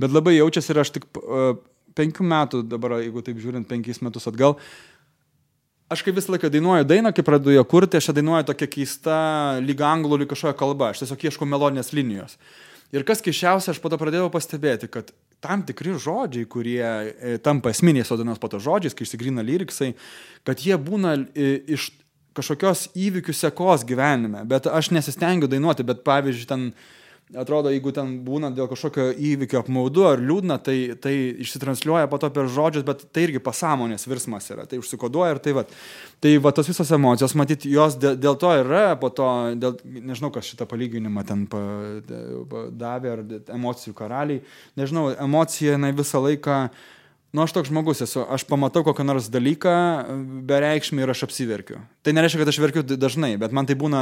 [0.00, 1.58] Bet labai jaučiasi ir aš tik uh,
[1.96, 4.56] penkių metų, dabar jeigu taip žiūrint, penkis metus atgal,
[5.92, 9.18] aš kaip visą laiką dainuoju dainą, kai pradedu ją kurti, aš dainuoju tokia keista,
[9.62, 12.38] lyg anglų, lyg kažkokia kalba, aš tiesiog ieškau melodinės linijos.
[12.94, 15.10] Ir kas keiščiausia, aš po to pradėjau pastebėti, kad
[15.42, 19.92] tam tikri žodžiai, kurie e, tampa esminiais sodinos po to žodžiais, kai išsigrina lyriksai,
[20.46, 21.90] kad jie būna e, iš
[22.36, 24.44] kažkokios įvykių sekos gyvenime.
[24.48, 26.68] Bet aš nesistengiu dainuoti, bet pavyzdžiui, ten
[27.34, 32.30] atrodo, jeigu ten būna dėl kažkokio įvykio apmaudu ar liūdna, tai, tai išsitransliuoja po to
[32.30, 35.64] per žodžius, bet tai irgi pasąmonės virsmas yra, tai užsikoduoja ir tai va.
[36.22, 39.26] Tai va tos visos emocijos, matyt, jos dėl, dėl to yra, po to,
[39.60, 41.60] dėl, nežinau, kas šitą palyginimą ten pa,
[42.72, 44.40] davė, ar emocijų karaliai,
[44.80, 46.60] nežinau, emocija, jinai visą laiką
[47.34, 49.72] Nu, aš toks žmogus esu, aš pamatau kokią nors dalyką
[50.46, 51.80] bereikšmį ir aš apsiverkiu.
[52.06, 54.00] Tai nereiškia, kad aš verkiu dažnai, bet man tai būna,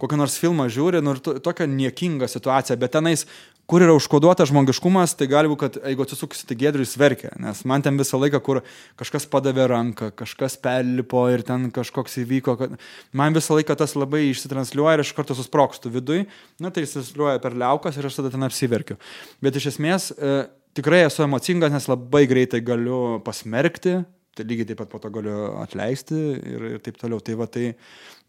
[0.00, 3.26] kokią nors filmą žiūri, nu, ir to, tokia niekinga situacija, bet tenais,
[3.68, 7.84] kur yra užkoduotas žmogiškumas, tai gali būti, kad jeigu atsisuksi, tai gedrius verkia, nes man
[7.84, 8.62] ten visą laiką, kur
[8.98, 12.78] kažkas padavė ranką, kažkas perlipo ir ten kažkoks įvyko, kad
[13.12, 16.24] man visą laiką tas labai išsitransliuoja ir aš kartu susprokstu vidui,
[16.64, 18.96] na tai išsitransliuoja per liaukas ir aš tada ten apsiverkiu.
[19.44, 20.48] Bet iš esmės, e,
[20.78, 23.98] tikrai esu emocingas, nes labai greitai galiu pasmerkti,
[24.38, 27.20] tai lygiai taip pat po to galiu atleisti ir, ir taip toliau.
[27.24, 27.72] Tai va, tai,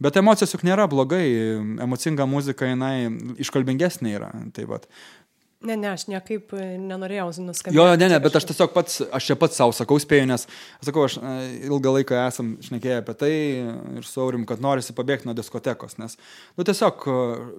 [0.02, 1.24] bet emocijos juk nėra blogai,
[1.86, 3.10] emocinga muzika jinai
[3.46, 4.32] iškalbingesnė yra.
[4.56, 4.82] Tai va,
[5.60, 7.76] Ne, ne, aš niekaip e, nenorėjau nuskambėti.
[7.76, 10.46] Jo, ne, ne, bet aš tiesiog pats, aš čia pats savo sakau spėju, nes,
[10.88, 11.32] sakau, aš e,
[11.68, 13.32] ilgą laiką esam šnekėję apie tai
[14.00, 16.16] ir saurim, kad norisi pabėgti nuo diskotekos, nes,
[16.56, 17.16] nu, tiesiog e,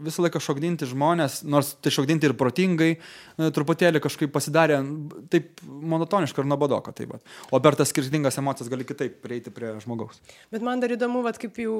[0.07, 2.89] visą laiką šokdinti žmonės, nors tai šokdinti ir protingai,
[3.37, 4.81] truputėlį kažkaip pasidarė
[5.29, 7.37] taip monotoniška ir nuobodoka, taip pat.
[7.53, 10.23] O per tas skirtingas emocijas gali kitaip prieiti prie žmogaus.
[10.49, 11.77] Bet man dar įdomu, vat, kaip jau,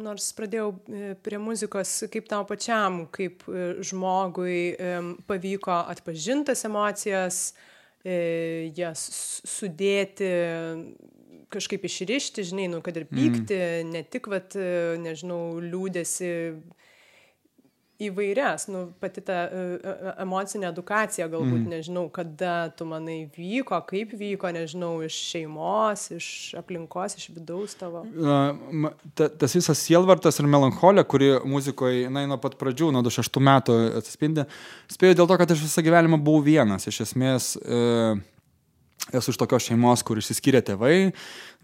[0.00, 0.72] nors pradėjau
[1.20, 3.44] prie muzikos, kaip tau pačiam, kaip
[3.84, 4.56] žmogui
[5.28, 7.54] pavyko pavyko atpažintas emocijas,
[8.04, 9.02] e, jas
[9.48, 10.30] sudėti,
[11.52, 13.90] kažkaip išrišti, žinai, nu, kad ir pykti, mm.
[13.92, 16.30] ne tik, vat, e, nežinau, liūdėsi
[18.08, 21.68] įvairias, nu, pati ta uh, emocinė edukacija galbūt, mm.
[21.74, 28.04] nežinau, kada tu manai vyko, kaip vyko, nežinau, iš šeimos, iš aplinkos, iš vidaus tavo.
[29.18, 33.78] Ta, tas visas sielvartas ir melancholija, kuri muzikoje, na, nuo pat pradžių, nuo 26 metų
[34.02, 34.46] atsispindi,
[34.92, 36.88] spėjau dėl to, kad aš visą gyvenimą buvau vienas.
[36.90, 38.20] Iš esmės, uh,
[39.10, 40.96] esu iš tokios šeimos, kur išsiskyrė tėvai,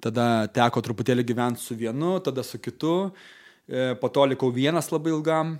[0.03, 3.13] tada teko truputėlį gyventi su vienu, tada su kitu,
[4.01, 5.59] po to likau vienas labai ilgam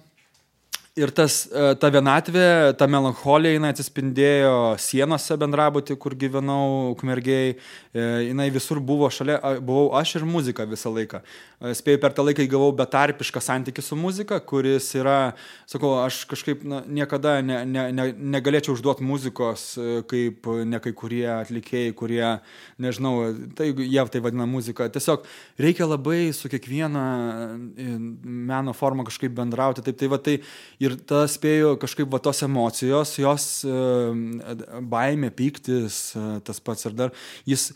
[0.99, 8.07] ir tas, e, ta vienatvė, ta melancholija, jinai atsispindėjo sienose bendrabutį, kur gyvenau, ukmergiai, e,
[8.29, 11.23] jinai visur buvo šalia, buvau aš ir muzika visą laiką.
[11.59, 15.35] E, spėjau per tą laiką įgavau betarpišką santykių su muzika, kuris yra,
[15.71, 19.67] sakau, aš kažkaip na, niekada ne, ne, ne, negalėčiau užduoti muzikos,
[20.11, 22.25] kaip ne kai kurie atlikėjai, kurie,
[22.83, 23.15] nežinau,
[23.59, 24.89] tai jie tai vadina muzika.
[24.91, 25.27] Tiesiog
[25.61, 27.05] reikia labai su kiekviena
[27.79, 29.85] meno forma kažkaip bendrauti.
[29.85, 30.39] Taip, tai va, tai
[30.89, 33.79] Ir tada spėjau kažkaip va tos emocijos, jos e,
[34.89, 36.03] baimė, pyktis,
[36.49, 37.13] tas pats ir dar
[37.49, 37.71] jis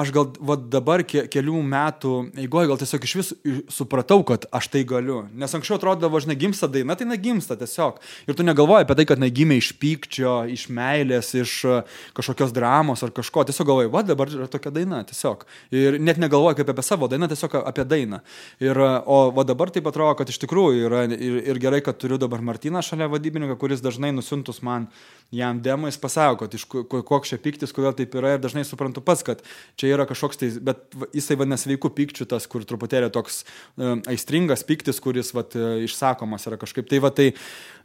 [0.00, 3.30] aš gal va, dabar ke, kelių metų eigoje gal tiesiog iš vis
[3.72, 5.22] supratau, kad aš tai galiu.
[5.36, 8.00] Nes anksčiau atrodavo, žinai, gimsta daina, tai negimsta tiesiog.
[8.28, 11.78] Ir tu negalvoji apie tai, kad negimė iš pykčio, iš meilės, iš e,
[12.16, 13.44] kažkokios dramos ar kažko.
[13.48, 15.44] Tiesiog galvoji, va dabar yra tokia daina, tiesiog.
[15.76, 18.22] Ir net negalvoji kaip apie savo dainą, tiesiog apie dainą.
[18.62, 22.00] Ir, e, o va dabar taip atrodo, kad iš tikrųjų yra ir, ir gerai, kad
[22.00, 24.88] turiu dabar Martyną šalia vadybininką, kuris dažnai nusintus man
[25.30, 29.02] jam demo, jis pasako, kad iš koks čia piktis, kodėl taip yra ir dažnai suprantu
[29.04, 29.42] pats, kad
[29.78, 34.64] čia yra kažkoks tai, bet jisai vadinasi veikų pikčių tas, kur truputėlį toks uh, aistringas
[34.68, 36.88] piktis, kuris vat, uh, išsakomas yra kažkaip.
[36.90, 37.30] Tai va tai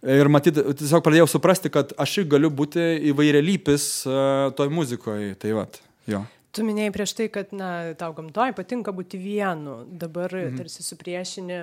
[0.01, 4.21] ir matyt, tiesiog pradėjau suprasti, kad aš galiu būti įvairialypis uh,
[4.57, 5.35] toj muzikoje.
[5.41, 5.67] Tai va,
[6.09, 6.23] jo.
[6.55, 10.55] Tu minėjai prieš tai, kad na, tau gamtoje patinka būti vienu, dabar mhm.
[10.61, 11.59] tarsi supriešini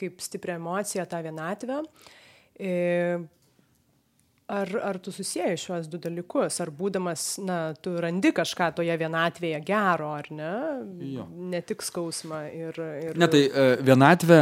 [0.00, 1.82] kaip stiprią emociją tą vienatvę.
[2.58, 2.72] E,
[4.46, 9.58] Ar, ar tu susijęji šiuos du dalykus, ar būdamas, na, tu randi kažką toje vienatvėje
[9.66, 10.52] gero, ar ne?
[11.02, 11.24] Jo.
[11.50, 12.78] Ne tik skausmą ir...
[12.78, 13.18] ir...
[13.18, 14.38] Ne, tai e, vienatvė,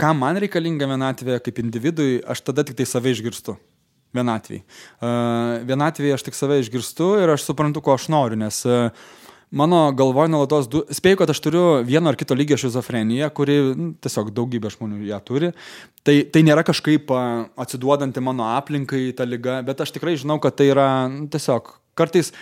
[0.00, 3.58] kam man reikalinga vienatvė kaip individui, aš tada tik tai save išgirstu.
[4.16, 4.64] Vienatvėje.
[5.68, 8.88] Vienatvėje aš tik save išgirstu ir aš suprantu, ko aš noriu, nes uh,
[9.52, 10.82] mano galvoj nuolatos, du...
[10.92, 15.20] spėjau, kad aš turiu vieno ar kito lygio šizofreniją, kuri nu, tiesiog daugybė žmonių ją
[15.28, 15.52] turi.
[16.02, 20.72] Tai, tai nėra kažkaip atsiduodanti mano aplinkai ta lyga, bet aš tikrai žinau, kad tai
[20.72, 22.32] yra nu, tiesiog kartais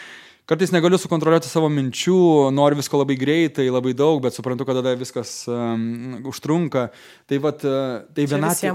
[0.51, 4.97] kartais negaliu sukontroliuoti savo minčių, noriu visko labai greitai, labai daug, bet suprantu, kad tada
[4.99, 6.89] viskas um, užtrunka.
[7.31, 7.63] Tai, vat,
[8.17, 8.73] tai vienatvė.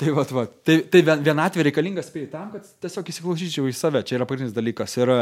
[0.00, 4.16] Tai, vat, vat, tai, tai vienatvė reikalinga spėjai tam, kad tiesiog įsiklausyčiau į save, čia
[4.16, 4.96] yra pagrindinis dalykas.
[5.02, 5.12] Ir,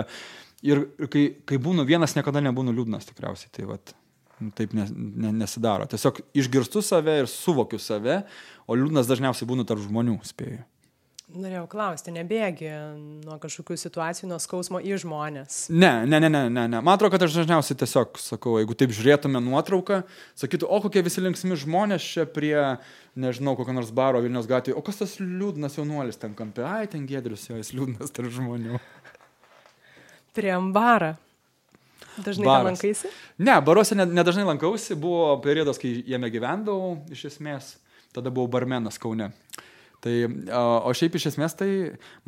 [0.66, 3.52] Ir kai, kai būnu vienas, niekada nebūnu liūdnas tikriausiai.
[3.56, 3.94] Tai vat,
[4.40, 5.86] nu, taip ne, ne, nesidaro.
[5.88, 8.22] Tiesiog išgirstu save ir suvokiu save,
[8.68, 10.60] o liūdnas dažniausiai būna tarp žmonių, spėju.
[11.30, 12.70] Norėjau klausti, nebėgi
[13.22, 15.68] nuo kažkokių situacijų, nuo skausmo į žmonės.
[15.70, 16.80] Ne, ne, ne, ne, ne, ne.
[16.82, 20.00] Man atrodo, kad aš dažniausiai tiesiog sakau, jeigu taip žiūrėtume nuotrauką,
[20.42, 22.56] sakytų, o kokie visi linksmi žmonės čia prie,
[23.14, 27.06] nežinau, kokio nors baro Vilnius gatvėje, o kas tas liūdnas jaunuolis ten kampe, ai, ten
[27.06, 28.82] gėdrius, jo, jis liūdnas tarp žmonių.
[30.36, 31.14] Turėjom barą.
[32.20, 33.10] Dažnai ten lankaisi?
[33.40, 37.74] Ne, baruose nedažnai ne lankausi, buvo periodas, kai jame gyvendavau, iš esmės,
[38.14, 39.30] tada buvau barmenas Kaune.
[40.00, 40.12] Tai,
[40.88, 41.68] o šiaip iš esmės tai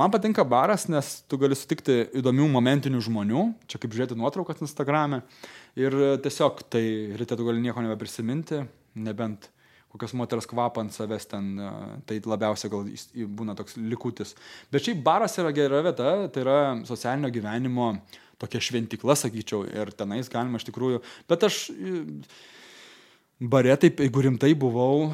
[0.00, 5.22] man patinka baras, nes tu gali sutikti įdomių momentinių žmonių, čia kaip žiūrėti nuotraukas Instagram'e,
[5.80, 6.84] ir tiesiog tai
[7.16, 8.60] ryte tu gali nieko nebeprisiminti,
[9.00, 9.48] nebent
[9.92, 11.70] kokios moters kvapą ant savęs ten, e,
[12.08, 12.88] tai labiausiai gal
[13.38, 14.34] būna toks likutis.
[14.72, 17.92] Bet šiaip baras yra gera vieta, tai yra socialinio gyvenimo
[18.42, 21.02] tokia šventikla, sakyčiau, ir tenais galima iš tikrųjų.
[21.30, 21.60] Bet aš
[23.38, 25.12] bare taip, jeigu rimtai buvau,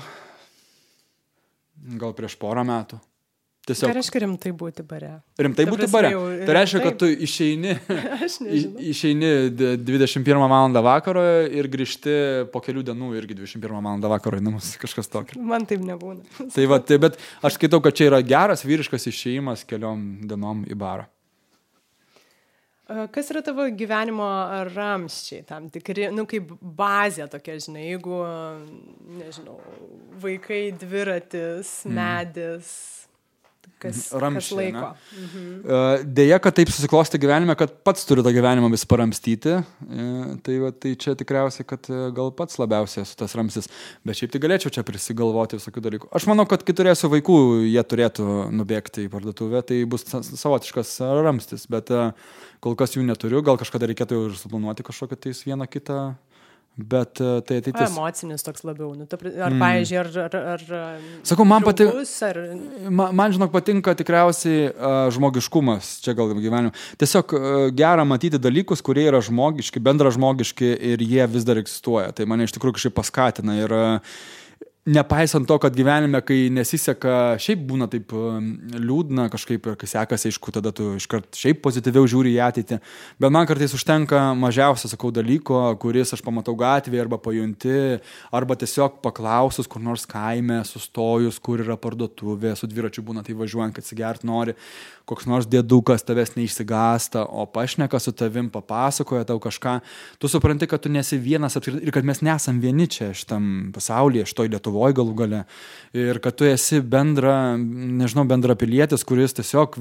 [2.01, 2.99] gal prieš porą metų.
[3.69, 3.91] Tiesiog.
[3.91, 5.11] Ką reiškia rimtai būti bare?
[5.37, 6.13] Rimtai Ta būti bare.
[6.15, 7.75] Jau, tai reiškia, kad tu išeini,
[8.95, 10.79] išeini 21 val.
[10.87, 12.15] vakaro ir grįžti
[12.55, 14.09] po kelių dienų irgi 21 val.
[14.15, 15.43] vakaro į namus, kažkas tokio.
[15.45, 16.25] Man taip nebūna.
[16.55, 20.79] tai va, tai, bet aš skaitau, kad čia yra geras vyriškas išėjimas keliom dienom į
[20.79, 21.09] barą.
[23.13, 24.27] Kas yra tavo gyvenimo
[24.71, 28.23] ramščiai, tam tikri, nu, kaip bazė tokia, žinai, jeigu,
[29.19, 29.59] nežinau,
[30.23, 31.99] vaikai, dviratis, mm.
[33.83, 34.85] Kas, Ramšė, kas laiko.
[35.15, 35.47] Mhm.
[35.63, 35.81] E,
[36.19, 40.09] Deja, kad taip susiklosti gyvenime, kad pats turi tą gyvenimą vis paramstyti, e,
[40.45, 43.71] tai, va, tai čia tikriausiai, kad e, gal pats labiausiai esu tas ramstis,
[44.07, 46.11] bet šiaip tai galėčiau čia prisigalvoti visokių dalykų.
[46.19, 48.29] Aš manau, kad kai turėsiu vaikų, jie turėtų
[48.59, 51.93] nubėgti į parduotuvę, tai bus savotiškas ramstis, bet
[52.65, 56.01] kol kas jų neturiu, gal kažkada reikėtų ir suplanuoti kažkokią tais vieną kitą
[56.79, 57.91] Bet e, tai ateitis.
[57.91, 58.93] Emocinis toks labiau.
[58.95, 59.59] Nu, ar, mm.
[59.59, 60.11] pavyzdžiui, ar...
[60.29, 62.05] ar, ar Sakau, man patinka.
[62.29, 62.39] Ar...
[62.87, 66.71] Man, man, žinok, patinka tikriausiai uh, žmogiškumas čia gal gyvenime.
[67.03, 72.13] Tiesiog uh, gera matyti dalykus, kurie yra žmogiški, bendra žmogiški ir jie vis dar egzistuoja.
[72.15, 73.59] Tai mane iš tikrųjų kažkaip paskatina.
[73.59, 74.21] Ir, uh,
[74.89, 80.33] nepaisant to, kad gyvenime, kai nesiseka, šiaip būna taip um, liūdna kažkaip ir kai sekasi,
[80.33, 82.81] aišku, tada tu iškart šiaip pozityviau žiūri į ateitį.
[83.21, 87.99] Bet man kartais užtenka mažiausio, sakau, dalyko, kuris aš pamatau gatvėje arba pajunti,
[88.35, 93.77] arba tiesiog paklausus kur nors kaime, sustojus, kur yra parduotuvė, su dviračiu būna tai važiuojant,
[93.77, 94.57] kad atsigert nori
[95.09, 99.79] koks nors dėdukas tavęs neišsigasta, o pašneka su tavim, papasakoja tau kažką,
[100.21, 104.53] tu supranti, kad tu nesi vienas ir kad mes nesam vieni čia šitam pasaulyje, šitoj
[104.53, 105.43] Lietuvoje galų gale.
[105.97, 109.79] Ir kad tu esi bendra, nežinau, bendra pilietis, kuris tiesiog,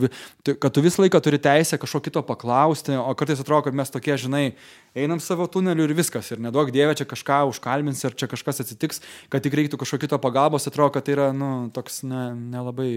[0.48, 4.16] kad tu visą laiką turi teisę kažko kito paklausti, o kartais atrodo, kad mes tokie,
[4.20, 4.46] žinai,
[4.98, 6.32] einam savo tuneliu ir viskas.
[6.34, 9.02] Ir nedaug dievė čia kažką užkalbins, ar čia kažkas atsitiks,
[9.34, 12.24] kad tik reiktų kažkokio kito pagalbos, atrodo, kad tai yra, nu, toks ne,
[12.56, 12.90] nelabai,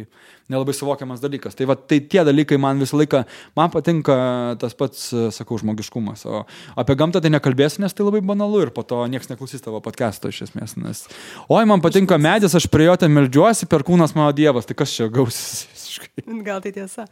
[0.53, 1.57] nelabai suvokiamas dalykas.
[1.59, 3.25] Tai, va, tai tie dalykai man visą laiką,
[3.59, 4.17] man patinka
[4.63, 6.27] tas pats, sakau, žmogiškumas.
[6.31, 6.45] O
[6.81, 10.33] apie gamtą tai nekalbėsiu, nes tai labai banalu ir po to niekas neklausys tavo podcast'o
[10.33, 10.77] iš esmės.
[10.81, 11.07] Nes,
[11.49, 14.95] oi, man patinka medis, aš prie jo ten meldžiuosi, per kūnas mano dievas, tai kas
[14.97, 16.27] čia gausis visiškai.
[16.49, 17.07] Gal tai tiesa.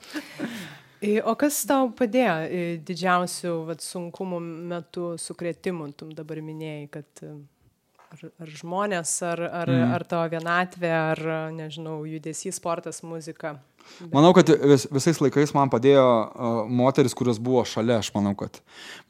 [0.99, 4.41] O kas tau padėjo didžiausių vat, sunkumų
[4.73, 9.95] metu sukrėtimų, tu dabar minėjai, kad ar, ar žmonės, ar, ar, mm.
[9.95, 13.57] ar tavo vienatvė, ar, nežinau, judesys, sportas, muzika.
[13.99, 14.11] Bet...
[14.13, 18.61] Manau, kad vis, visais laikais man padėjo uh, moteris, kurios buvo šalia, aš manau, kad.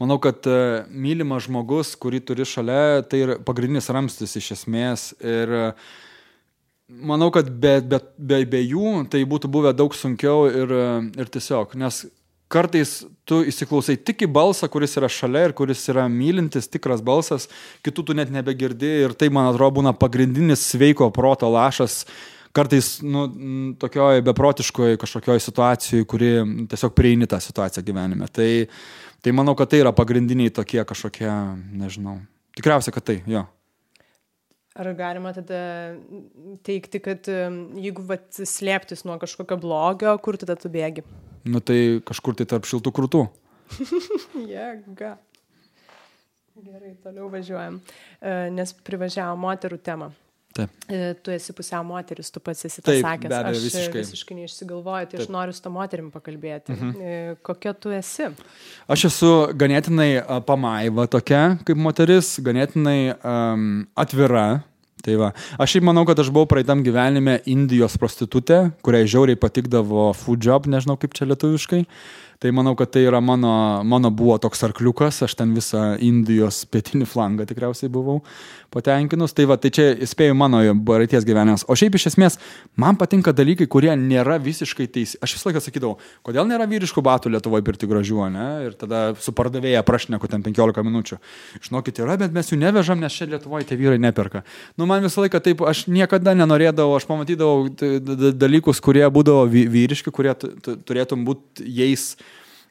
[0.00, 5.08] Manau, kad uh, mylimas žmogus, kurį turi šalia, tai yra pagrindinis ramstis iš esmės.
[5.24, 5.88] Ir uh,
[6.88, 10.72] manau, kad be, be, be, be jų tai būtų buvę daug sunkiau ir,
[11.20, 12.06] ir tiesiog, nes
[12.48, 17.46] kartais tu įsiklausai tik į balsą, kuris yra šalia ir kuris yra mylintis, tikras balsas,
[17.84, 22.04] kitų tu net nebegirdi ir tai, man atrodo, būna pagrindinis sveiko proto lašas.
[22.56, 23.26] Kartais, nu,
[23.78, 26.30] tokioje beprotiškoje kažkokioje situacijoje, kuri
[26.72, 28.26] tiesiog prieini tą situaciją gyvenime.
[28.32, 28.48] Tai,
[29.22, 31.28] tai manau, kad tai yra pagrindiniai tokie kažkokie,
[31.76, 32.16] nežinau.
[32.56, 33.44] Tikriausiai, kad tai, jo.
[34.78, 35.60] Ar galima tada
[36.66, 41.02] teikti, kad jeigu vat, slėptis nuo kažkokio blogio, kur tada tu bėgi?
[41.48, 43.24] Nu tai kažkur tai tarp šiltų krūtų.
[44.52, 45.16] Jėga.
[46.58, 47.76] Gerai, toliau važiuojam.
[48.18, 50.08] E, nes privažiavo moterų temą.
[50.56, 50.72] Taip.
[50.90, 53.30] E, tu esi pusiau moteris, tu pats esi tas sakęs.
[53.30, 54.02] Be abejo, aš visiškai.
[54.02, 55.22] visiškai neišsigalvoju, tai Taip.
[55.22, 56.74] aš noriu su to moterim pakalbėti.
[56.74, 56.90] Mhm.
[56.98, 58.26] E, kokia tu esi?
[58.90, 60.10] Aš esu ganėtinai
[60.48, 64.64] pamaiva tokia kaip moteris, ganėtinai um, atvira,
[65.04, 65.28] Tai va,
[65.62, 70.66] aš šiaip manau, kad aš buvau praeitam gyvenime Indijos prostitutė, kuriai žiauriai patikdavo food job,
[70.70, 71.84] nežinau kaip čia lietuviškai.
[72.38, 77.08] Tai manau, kad tai yra mano, mano buvo toks arkliukas, aš ten visą Indijos pietinį
[77.10, 78.20] flangą tikriausiai buvau
[78.70, 79.32] patenkinus.
[79.34, 81.64] Tai va, tai čia spėjau mano baraities gyvenimas.
[81.66, 82.38] O šiaip iš esmės,
[82.78, 85.18] man patinka dalykai, kurie nėra visiškai teisi.
[85.18, 85.96] Aš visą laiką sakydavau,
[86.28, 88.46] kodėl nėra vyriškų batų Lietuvoje pirti gražių, ne?
[88.68, 91.18] Ir tada su pardavėja prašneku ten 15 minučių.
[91.66, 94.44] Žinokit, yra, bet mes jų nevežam, nes čia Lietuvoje tie vyrai neperka.
[94.78, 97.66] Nu, man visą laiką taip, aš niekada nenorėdavau, aš pamatydavau
[98.30, 102.12] dalykus, kurie būdavo vyriški, kurie turėtum būti jais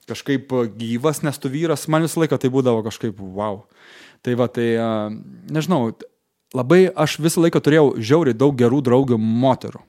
[0.08, 3.66] kažkaip gyvas, nes tu vyras, man visą laiką tai būdavo kažkaip wow.
[4.26, 4.70] Tai va, tai
[5.54, 5.92] nežinau,
[6.56, 9.84] labai aš visą laiką turėjau žiauriai daug gerų draugių moterų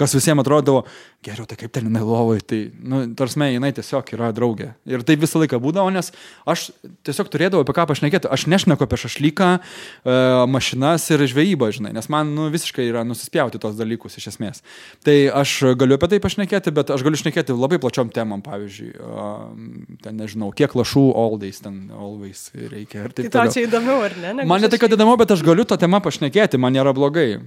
[0.00, 0.82] kas visiems atrodavo,
[1.24, 4.72] geriau, tai kaip ten jinai lovai, tai, nu, tarsi, jinai tiesiog yra draugė.
[4.90, 6.10] Ir tai visą laiką būdavo, nes
[6.50, 6.66] aš
[7.06, 8.28] tiesiog turėdavau apie ką pašnekėti.
[8.34, 10.16] Aš nešneku apie šašlyką, e,
[10.50, 14.64] mašinas ir žvejybą, žinai, nes man nu, visiškai yra nusispjauti tos dalykus iš esmės.
[15.06, 19.98] Tai aš galiu apie tai pašnekėti, bet aš galiu šnekėti labai plačiom temam, pavyzdžiui, e,
[20.02, 23.06] ten nežinau, kiek lašų always, ten always reikia.
[23.14, 24.40] Tai tau čia įdomu, ar ne?
[24.42, 27.38] Man ne tai, kad įdomu, bet aš galiu tą temą pašnekėti, man nėra blogai.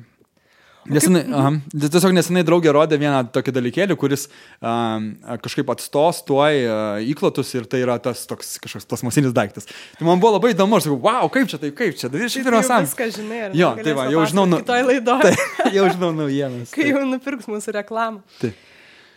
[0.88, 4.28] Nesenai, aha, tiesiog nesenai draugė rodė vieną tokį dalykėlį, kuris
[4.62, 5.10] um,
[5.44, 9.68] kažkaip atstos tuoj uh, įklotus ir tai yra tas toks kažkoks plasmasinis daiktas.
[9.98, 12.48] Tai man buvo labai įdomu, aš sakau, wow, kaip čia, tai kaip čia, tai šiaip
[12.54, 12.88] yra sam.
[12.88, 13.58] Viską žinai, ar?
[13.58, 14.62] Jo, tai va, jau žinau, nu.
[14.68, 15.32] Tai,
[15.74, 16.72] jau žinau naujienas.
[16.76, 18.22] Kai jau nupirks mūsų reklamą.
[18.42, 18.66] Taip.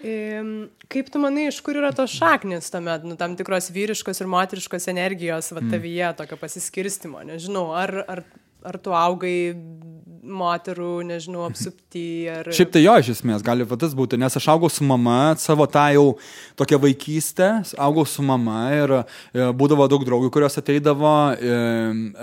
[0.00, 4.88] Kaip tu manai, iš kur yra tos šaknis tame, nu, tam tikros vyriškos ir moteriškos
[4.88, 6.16] energijos, va, tavyje, mm.
[6.16, 8.22] tokio pasiskirstimo, nežinau, ar, ar
[8.66, 9.36] ar tu augai
[10.20, 12.28] moterų, nežinau, apsupti.
[12.30, 12.50] Ar...
[12.54, 15.86] Šiaip tai jo iš esmės gali tas būti, nes aš augau su mama, savo tą
[15.94, 16.04] jau
[16.60, 17.48] tokią vaikystę,
[17.80, 19.04] augau su mama ir e,
[19.56, 21.54] būdavo daug draugų, kurios ateidavo, e,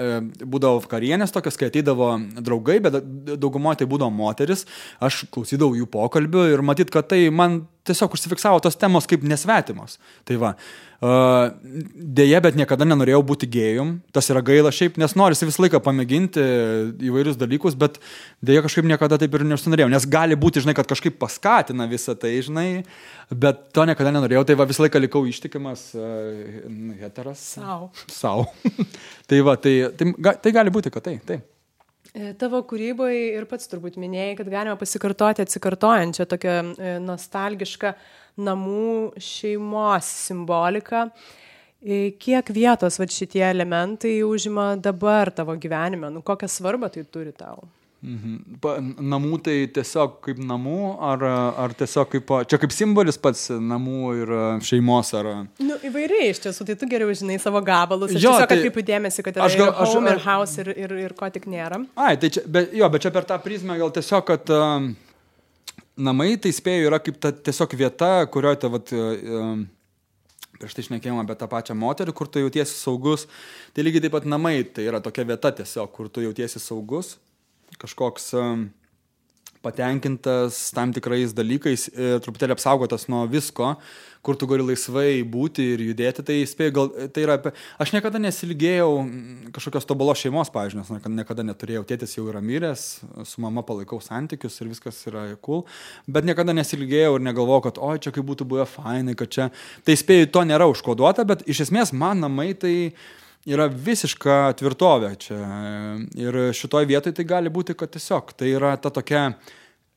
[0.07, 0.09] e,
[0.45, 2.99] būdavo vakarienės tokios, kai ateidavo draugai, bet
[3.33, 4.67] daugumoje tai būdavo moteris,
[5.03, 9.97] aš klausydavau jų pokalbių ir matyt, kad tai man tiesiog užsifiksavo tos temos kaip nesvetimos.
[10.27, 10.53] Tai va.
[10.97, 16.41] Deja, bet niekada nenorėjau būti gėjum, tas yra gaila šiaip, nes norisi visą laiką pamėginti
[17.05, 17.99] įvairius dalykus, bet
[18.41, 22.33] dėja kažkaip niekada taip ir neužsinorėjau, nes gali būti, žinai, kad kažkaip paskatina visą tai,
[22.41, 22.65] žinai,
[23.29, 27.45] bet to niekada nenorėjau, tai va visą laiką likau ištikimas uh, heteras.
[27.53, 27.91] Sau.
[28.09, 28.47] Sau.
[29.29, 31.43] tai va, tai, tai, tai gali būti, kad tai, tai.
[32.39, 37.91] Tavo kūryboje ir pats turbūt minėjai, kad galima pasikartoti atsikartojančią tokią e, nostalgišką
[38.41, 41.03] namų šeimos simboliką.
[41.77, 46.09] E, kiek vietos va, šitie elementai užima dabar tavo gyvenime?
[46.13, 47.67] Nu, kokią svarbą tai turi tau?
[48.05, 48.59] Mhm.
[48.61, 51.23] Pa, namų tai tiesiog kaip namų, ar,
[51.65, 54.33] ar tiesiog kaip, čia kaip simbolis pats namų ir
[54.67, 55.31] šeimos, ar...
[55.57, 58.13] Nu, įvairiai iš tiesų, tai tu geriau žinai savo gabalus.
[58.13, 60.95] Aš jo, tiesiog tai, atkreipiu dėmesį, kad aš gal, aš, home ir house ir, ir,
[61.07, 61.81] ir ko tik nėra.
[61.97, 64.87] Ai, tai čia, bet, jo, bet čia per tą prizmę gal tiesiog, kad uh,
[65.97, 69.57] namai tai spėju yra kaip ta tiesiog vieta, kurioje ta, vat, uh,
[70.61, 73.25] prieš tai šnekėjom apie tą pačią moterį, kur tu jautiesi saugus.
[73.73, 77.17] Tai lygiai taip pat namai, tai yra tokia vieta tiesiog, kur tu jautiesi saugus,
[77.81, 78.33] kažkoks
[79.61, 83.75] patenkintas tam tikrais dalykais, e, truputėlį apsaugotas nuo visko,
[84.25, 87.53] kur tu gali laisvai būti ir judėti, tai spėjau, gal tai yra apie...
[87.81, 92.87] Aš niekada nesilgėjau mm, kažkokios tobulos šeimos, pavyzdžiui, nes niekada neturėjau, tėtis jau yra miręs,
[93.27, 95.63] su mama palaikau santykius ir viskas yra cool,
[96.07, 99.51] bet niekada nesilgėjau ir negalvojau, kad oi, čia kaip būtų buvę fainai, kad čia...
[99.87, 102.75] Tai spėjau, to nėra užkoduota, bet iš esmės man namai tai
[103.47, 105.39] yra visiška tvirtovė čia.
[106.19, 109.29] Ir šitoj vietoj tai gali būti, kad tiesiog tai yra ta tokia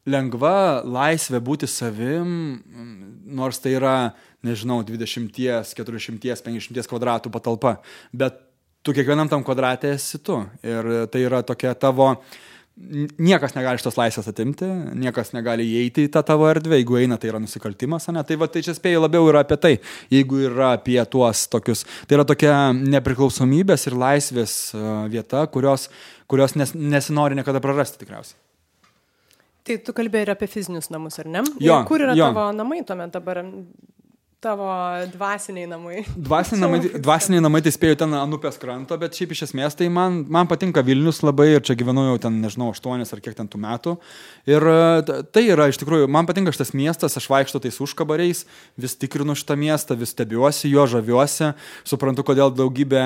[0.08, 2.60] lengva laisvė būti savim,
[3.26, 3.96] nors tai yra,
[4.46, 5.34] nežinau, 20,
[5.76, 7.76] 400, 500 kvadratų patalpa,
[8.12, 8.38] bet
[8.86, 10.40] tu kiekvienam tam kvadratė esi tu.
[10.64, 12.14] Ir tai yra tokia tavo,
[13.20, 14.66] niekas negali šitos laisvės atimti,
[14.98, 18.22] niekas negali įeiti į tą tavo erdvę, jeigu eina, tai yra nusikaltimas, ne?
[18.26, 19.72] Tai va, tai čia spėjau labiau yra apie tai,
[20.12, 24.54] jeigu yra apie tuos tokius, tai yra tokia nepriklausomybės ir laisvės
[25.12, 25.88] vieta, kurios,
[26.30, 28.38] kurios nes, nesinori niekada prarasti tikriausiai.
[29.68, 31.44] Tai tu kalbėjai ir apie fizinius namus, ar ne?
[31.60, 32.30] Jo, ir kur yra jo.
[32.30, 33.44] tavo namai tuomet dabar?
[34.40, 34.70] Tavo
[35.12, 35.98] dvasiniai namai.
[36.16, 39.90] Dvasiniai namai, dvasiniai namai tai spėjau ten ant upės kranto, bet šiaip iš esmės tai
[39.92, 43.50] man, man patinka Vilnius labai ir čia gyvenu jau ten, nežinau, 8 ar kiek ten
[43.52, 43.94] tų metų.
[44.48, 48.46] Ir e, tai yra iš tikrųjų, man patinka šitas miestas, aš vaikštu tais užkabariais,
[48.80, 51.52] vis tikrinu šitą miestą, vis stebiuosi jo, žaviuosi,
[51.92, 53.04] suprantu, kodėl daugybė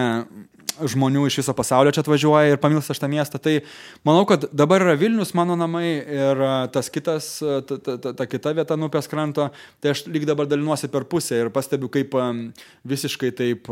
[0.83, 3.39] žmonių iš viso pasaulio čia atvažiuoja ir pamilsta šitą miestą.
[3.43, 3.55] Tai
[4.07, 6.43] manau, kad dabar yra Vilnius mano namai ir
[6.75, 9.49] tas kitas, ta, ta, ta, ta kita vieta nupės kranto,
[9.83, 12.17] tai aš lyg dabar dalinuosi per pusę ir pastebiu, kaip
[12.89, 13.71] visiškai taip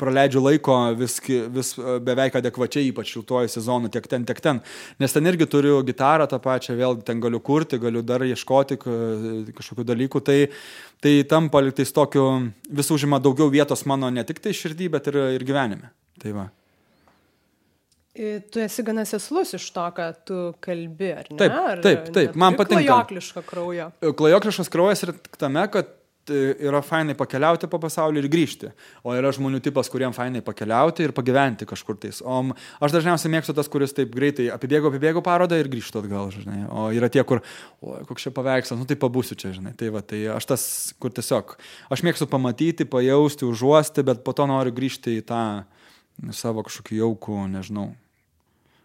[0.00, 1.18] praleidžiu laiko vis,
[1.56, 4.62] vis beveik adekvačiai, ypač šiltuoju sezonu, tiek ten, tiek ten.
[5.02, 9.88] Nes ten irgi turiu gitarą tą pačią, vėl ten galiu kurti, galiu dar ieškoti kažkokių
[9.92, 10.24] dalykų.
[10.26, 10.40] Tai
[11.02, 12.24] tai tampa liktais tokiu,
[12.70, 15.92] vis užima daugiau vietos mano ne tik tai širdį, bet ir, ir gyvenime.
[16.22, 16.48] Tai va.
[18.12, 21.38] Tu esi gana seslus iš to, ką tu kalbi, ar ne?
[21.40, 22.34] Taip, ar taip, taip.
[22.36, 22.84] man patinka.
[22.84, 23.88] Klajokliško kraujo.
[24.18, 25.94] Klajokliškas kraujas yra tame, kad
[26.30, 28.70] yra fainai pakeliauti po pasaulį ir grįžti.
[29.02, 32.20] O yra žmonių tipas, kuriems fainai pakeliauti ir pagyventi kažkur tais.
[32.22, 32.38] O
[32.82, 36.60] aš dažniausiai mėgstu tas, kuris taip greitai apibėgo, apibėgo parodą ir grįžtų atgal, žinai.
[36.70, 37.42] O yra tie, kur,
[37.82, 39.74] o koks čia paveikslas, nu tai pabūsiu čia, žinai.
[39.78, 40.66] Tai va, tai aš tas,
[41.02, 41.56] kur tiesiog,
[41.92, 45.42] aš mėgstu pamatyti, pajausti, užuosti, bet po to noriu grįžti į tą
[46.36, 47.90] savo kažkokį jaukų, nežinau,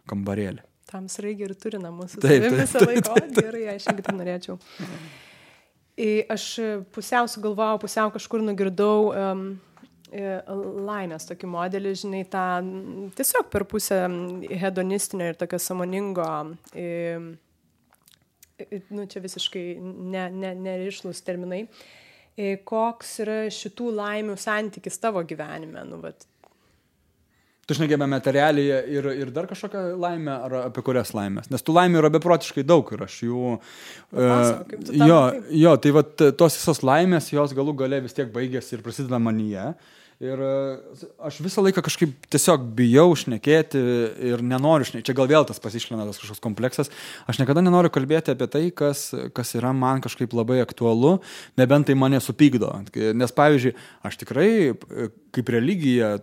[0.09, 0.65] kambarėlį.
[0.87, 2.15] Tam sraigiai ir turi namus.
[2.15, 3.11] Taip, taip, visą laiką.
[3.11, 4.59] O, gerai, aš irgi tai norėčiau.
[6.29, 6.43] Aš
[6.93, 9.47] pusiau sugalvojau, pusiau kažkur nugirdau um,
[10.11, 12.43] laimės tokį modelį, žinai, tą
[13.17, 14.03] tiesiog per pusę
[14.61, 16.27] hedonistinio ir tokio samoningo,
[18.89, 21.61] nu čia visiškai nerišlus ne, ne terminai.
[22.69, 25.81] Koks yra šitų laimių santykis tavo gyvenime?
[25.89, 26.27] Nu, vat,
[27.67, 31.49] Tu šnekėjame materialiją ir, ir dar kažkokią laimę, ar apie kurias laimės?
[31.51, 33.57] Nes tų laimė yra beprotiškai daug ir aš jų...
[34.13, 35.19] Pasau, uh, jo,
[35.65, 39.73] jo, tai va tos visos laimės, jos galų gale vis tiek baigėsi ir prasideda manyje.
[39.73, 40.53] Uh, Ir e,
[41.29, 43.81] aš visą laiką kažkaip tiesiog bijau šnekėti
[44.31, 45.05] ir nenoriu šnekėti.
[45.11, 46.89] Čia gal vėl tas pasišlina tas kažkoks kompleksas.
[47.29, 51.19] Aš niekada nenoriu kalbėti apie tai, kas, kas yra man kažkaip labai aktualu,
[51.61, 52.71] nebent tai mane supykdo.
[53.13, 53.75] Nes pavyzdžiui,
[54.09, 56.15] aš tikrai e, kaip religija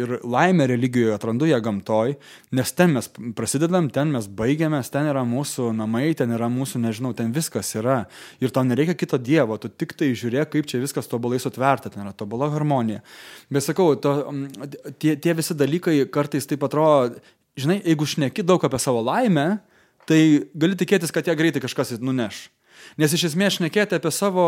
[0.00, 2.14] ir laimę religijoje atrandu ją gamtoj,
[2.56, 7.12] nes ten mes prasidedam, ten mes baigiamės, ten yra mūsų namai, ten yra mūsų, nežinau,
[7.16, 8.06] ten viskas yra.
[8.40, 12.06] Ir tau nereikia kito dievo, tu tik tai žiūrėk, kaip čia viskas tobulai sutverta, ten
[12.06, 13.02] yra tobula harmonija.
[13.52, 14.14] Bet sakau, to,
[15.02, 17.20] tie, tie visi dalykai kartais taip atrodo,
[17.58, 19.46] žinai, jeigu šneki daug apie savo laimę,
[20.08, 20.20] tai
[20.56, 22.46] gali tikėtis, kad ją greitai kažkas nuneš.
[22.98, 24.46] Nes iš esmės šnekėti apie savo,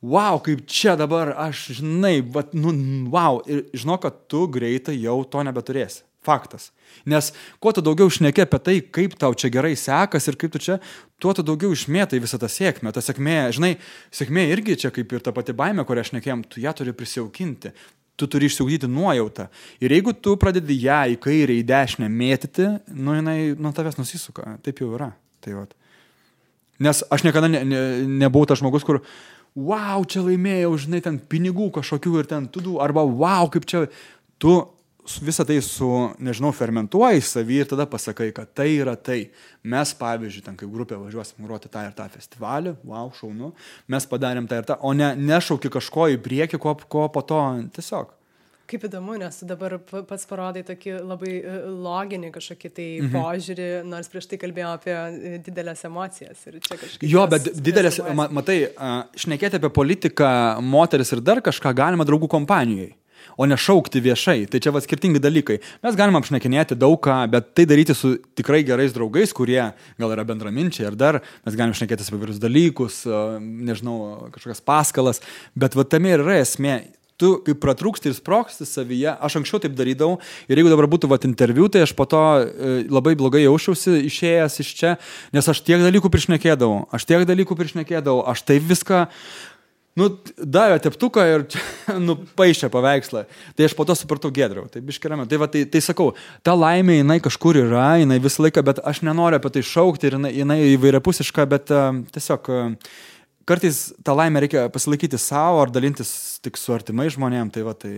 [0.00, 2.72] wow, kaip čia dabar aš, žinai, bet, nu,
[3.12, 6.04] wow, ir žinau, kad tu greitai jau to nebeturėsi.
[6.28, 6.72] Faktas.
[7.08, 7.30] Nes
[7.62, 10.76] kuo tu daugiau šneki apie tai, kaip tau čia gerai sekas ir kaip tu čia,
[11.22, 12.90] tuo tu daugiau išmėtai visą tą sėkmę.
[12.92, 13.70] Ta sėkmė, žinai,
[14.12, 17.72] sėkmė irgi čia kaip ir ta pati baime, kurią aš nekėjom, tu ją turi prisijaukinti.
[18.18, 19.46] Tu turi išsiugdyti nuojautą.
[19.84, 22.66] Ir jeigu tu pradedi ją į kairę, į dešinę mėtyti,
[22.98, 24.56] nu jinai nuo tavęs nusisuka.
[24.64, 25.12] Taip jau yra.
[25.44, 25.76] Tai vat.
[26.82, 27.82] Nes aš niekada ne, ne,
[28.24, 29.00] nebuvau tas žmogus, kur,
[29.58, 33.86] wow, čia laimėjau, žinai, ten pinigų kažkokių ir ten tudų, arba wow, kaip čia
[34.42, 34.60] tu
[35.24, 35.88] visą tai su,
[36.22, 39.30] nežinau, fermentuoji savį ir tada pasakai, kad tai yra tai.
[39.68, 43.52] Mes, pavyzdžiui, ten kaip grupė važiuosim groti tą ir tą festivalį, wow, šaunu,
[43.90, 47.40] mes padarėm tą ir tą, o ne nešauki kažko į priekį, ko, ko po to
[47.76, 48.14] tiesiog.
[48.68, 53.14] Kaip įdomu, nes dabar pats parodai tokį labai e, loginį kažkokį tai mhm.
[53.16, 56.44] požiūrį, nors prieš tai kalbėjome apie e, didelės emocijas.
[57.00, 58.58] Jo, bet didelės, ma, matai,
[59.16, 60.30] šnekėti apie politiką,
[60.60, 62.92] moteris ir dar kažką galima draugų kompanijoje
[63.36, 64.46] o ne šaukti viešai.
[64.50, 65.58] Tai čia va skirtingi dalykai.
[65.86, 69.60] Mes galime apšnekinėti daug ką, bet tai daryti su tikrai gerais draugais, kurie
[70.00, 73.02] gal yra bendraminčiai ar dar, mes galime šnekėti apie vairius dalykus,
[73.40, 75.22] nežinau, kažkokias paskalas,
[75.58, 76.78] bet va tame ir yra esmė
[77.18, 81.26] tu kaip pratrūksti ir sproksti savyje, aš anksčiau taip darydavau ir jeigu dabar būtų vat
[81.26, 84.92] interviu, tai aš po to e, labai blogai jausčiausi išėjęs iš čia,
[85.34, 89.08] nes aš tiek dalykų priešnekėdavau, aš tiek dalykų priešnekėdavau, aš taip viską,
[89.98, 91.44] nu, davė teptuką ir
[92.08, 93.24] nupaišė paveikslą.
[93.58, 95.26] Tai aš po to supratau gedriau, tai biškiriame.
[95.28, 96.12] Tai, va, tai, tai sakau,
[96.46, 100.18] ta laimė jinai kažkur yra, jinai visą laiką, bet aš nenoriu apie tai šaukti ir
[100.18, 102.92] jinai, jinai įvairiapusiška, bet uh, tiesiog uh,
[103.48, 106.10] kartais tą laimę reikia pasilaikyti savo ar dalintis
[106.44, 107.92] tik su artimai žmonėm, tai va tai,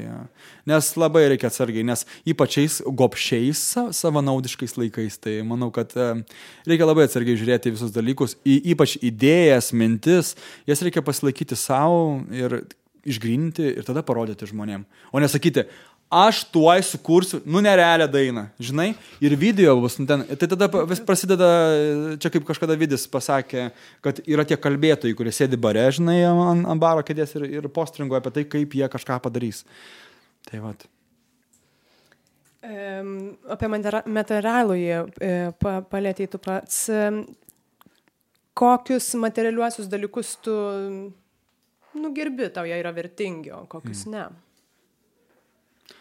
[0.71, 3.63] nes labai reikia atsargiai, nes ypačiais gopšiais
[3.99, 5.95] savanaudiškais laikais, tai manau, kad
[6.69, 10.37] reikia labai atsargiai žiūrėti visus dalykus, į, ypač idėjas, mintis,
[10.71, 12.63] jas reikia pasilaikyti savo ir
[13.09, 14.85] išgrinti ir tada parodyti žmonėm.
[15.13, 15.65] O nesakyti,
[16.11, 18.89] aš tuoj sukursiu, nu nerealią dainą, žinai,
[19.23, 20.25] ir video bus nu, ten.
[20.27, 21.51] Tai tada vis prasideda,
[22.21, 23.69] čia kaip kažkada vidis pasakė,
[24.03, 28.25] kad yra tie kalbėtojai, kurie sėdi bare, žinai, ant, ant baro kėdės ir, ir postringuoja
[28.25, 29.63] apie tai, kaip jie kažką padarys.
[30.51, 30.83] Tai vad.
[32.61, 33.15] Um,
[33.49, 34.99] apie materialų jie
[35.63, 36.85] pa, palėtėjai tu pats.
[38.61, 40.53] Kokius materialiuosius dalykus tu
[41.97, 44.17] nugerbi, tau jie yra vertingi, o kokius mm.
[44.17, 44.50] ne?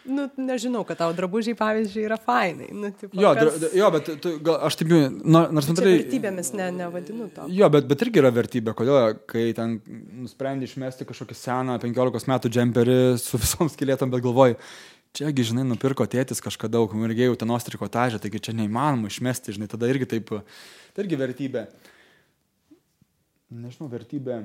[0.08, 2.70] Nu, nežinau, kad tau drabužiai, pavyzdžiui, yra fainai.
[2.72, 3.58] Nu, tipo, jo, kas...
[3.60, 5.98] dra, jo, bet tu, gal, aš taip jau, nors natūraliai...
[6.00, 7.48] Vertybėmis ne, nevadinu to.
[7.52, 8.74] Jo, bet, bet irgi yra vertybė.
[8.78, 9.76] Kodėl, kai ten
[10.22, 14.56] nusprendė išmesti kažkokį seną 15 metų džemperį su visom skilėtom, bet galvoju,
[15.20, 19.90] čiagi, žinai, nupirko tėtis kažkada daug, jau tenos trikotažę, taigi čia neįmanoma išmesti, žinai, tada
[19.92, 20.32] irgi taip,
[20.94, 21.66] tai irgi vertybė.
[23.50, 24.44] Nežinau, vertybė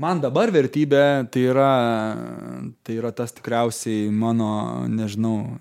[0.00, 1.70] man dabar vertybė tai yra,
[2.84, 5.58] tai yra tas tikriausiai mano, nežinau,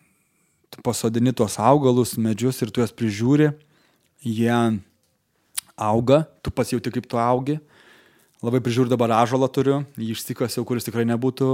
[0.86, 3.52] pasodini tuos augalus, medžius ir tu juos prižiūri,
[4.24, 4.56] jie
[5.76, 7.60] auga, tu pats jauti kaip tu augi.
[8.40, 11.50] Labai prižiūriu dabar ažalą turiu, jį išsikasiau, kuris tikrai nebūtų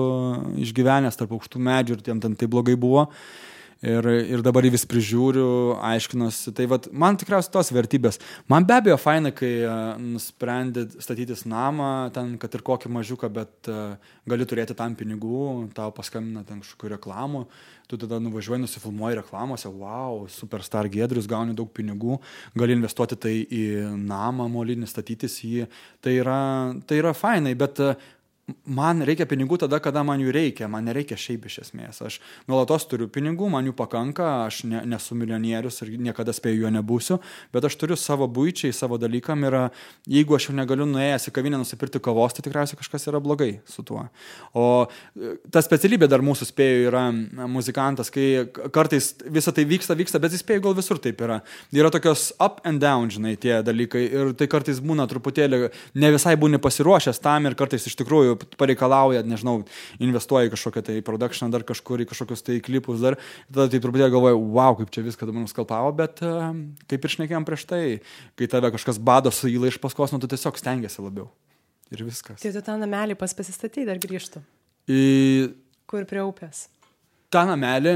[0.61, 3.07] išgyvenęs tarp aukštų medžių ir tiem ten tai blogai buvo.
[3.07, 3.54] Uh,
[3.85, 5.47] ir, ir dabar jį vis prižiūriu,
[5.85, 6.53] aiškinuosi.
[6.57, 8.19] Tai vat, man tikriausiai tos vertybės.
[8.51, 13.71] Man be abejo faina, kai uh, nusprendė statytis namą, ten, kad ir kokį mažiuką, bet
[13.71, 13.95] uh,
[14.29, 17.45] gali turėti tam pinigų, tau paskambina ten kažkokių reklamų,
[17.85, 22.17] tu tada nuvažiuoji, nusifilmuoji reklamose, wow, superstar gedrius, gauni daug pinigų,
[22.57, 23.65] gali investuoti tai į
[24.01, 25.69] namą molinį, statytis jį.
[26.01, 26.39] Tai yra,
[26.89, 27.93] tai yra fainai, bet uh,
[28.45, 32.01] man reikia pinigų tada, kada man jų reikia, man nereikia šiaip iš esmės.
[32.05, 32.17] Aš
[32.49, 37.17] nuolatos turiu pinigų, man jų pakanka, aš ne, nesu milijonierius ir niekada spėju juo nebūsiu,
[37.55, 39.57] bet aš turiu savo būčiai, savo dalykam ir
[40.09, 43.85] jeigu aš jau negaliu nuėjęs į kavinę nusipirkti kavos, tai tikriausiai kažkas yra blogai su
[43.87, 44.03] tuo.
[44.53, 47.03] O e, ta specialybė dar mūsų spėjų yra
[47.49, 51.39] muzikantas, kai kartais visą tai vyksta, vyksta, bet jis spėjų gal visur taip yra.
[51.73, 55.63] Yra tokios up and down, žinai, tie dalykai ir tai kartais būna truputėlį,
[55.97, 59.57] ne visai būni pasiruošęs tam ir kartais iš tikrųjų pareikalauja, nežinau,
[60.03, 63.17] investuoja į kažkokią tai produkciją, dar kažkur į kažkokius tai klipus, dar
[63.49, 66.51] tada tai truputėlį galvoju, wow, kaip čia viską dabar nuskalpavo, bet uh,
[66.91, 67.81] kaip ir šnekėjom prieš tai,
[68.39, 71.31] kai tave kažkas bado su įlai iš paskos, nu tu tiesiog stengiasi labiau.
[71.93, 72.41] Ir viskas.
[72.41, 74.41] Tai tu tą namelį pas pasistatyti dar grįžtų.
[74.89, 75.01] Į...
[75.85, 76.65] Kur prie upės
[77.35, 77.93] tą namelį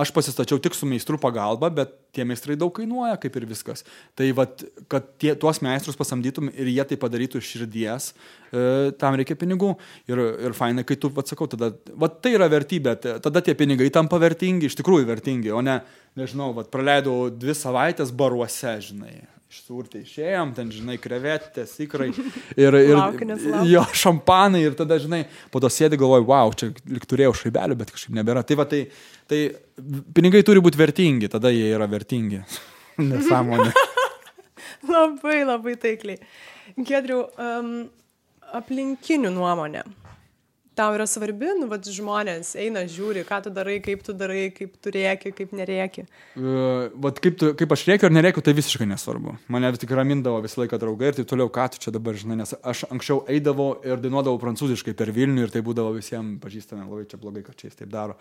[0.00, 3.84] aš pasistačiau tik su meistrų pagalba, bet tie meistrai daug kainuoja, kaip ir viskas.
[4.18, 8.66] Tai vat, kad tie, tuos meistrus pasamdytum ir jie tai padarytų iš širdies, e,
[9.00, 9.74] tam reikia pinigų.
[10.10, 11.70] Ir, ir fainai, kai tu, atsakau, tada,
[12.00, 15.80] vat, tai yra vertybė, tada tie pinigai tampa vertingi, iš tikrųjų vertingi, o ne,
[16.18, 19.18] nežinau, vat, praleidau dvi savaitės baruose, žinai
[19.48, 22.10] išsurti išėjom, ten, žinai, krevetės, ikrai
[22.64, 25.22] ir, ir Laukinės, jo šampanai ir tada, žinai,
[25.52, 28.44] po to sėdi galvoju, wow, čia lik turėjau šaibelių, bet kažkaip nebėra.
[28.48, 28.82] Tai va, tai,
[29.30, 29.40] tai
[30.16, 32.42] pinigai turi būti vertingi, tada jie yra vertingi.
[33.12, 33.70] Nesąmonė.
[34.94, 36.20] labai, labai taikliai.
[36.76, 37.72] Gedriu, um,
[38.58, 39.86] aplinkinių nuomonė
[40.78, 44.76] tau yra svarbi, nu, vad žmonės eina, žiūri, ką tu darai, kaip tu darai, kaip
[44.82, 46.04] tu rėki, kaip nerėki.
[46.38, 49.36] Uh, vat kaip, tu, kaip aš rėkiu ar nerėkiu, tai visiškai nesvarbu.
[49.52, 52.54] Mane tik ramindavo visą laiką draugai ir taip toliau, ką tu čia dabar žinai, nes
[52.62, 57.20] aš anksčiau eidavau ir dainuodavau prancūziškai per Vilnių ir tai būdavo visiems pažįstami, labai čia
[57.20, 58.18] blogai, kad čia jis taip daro.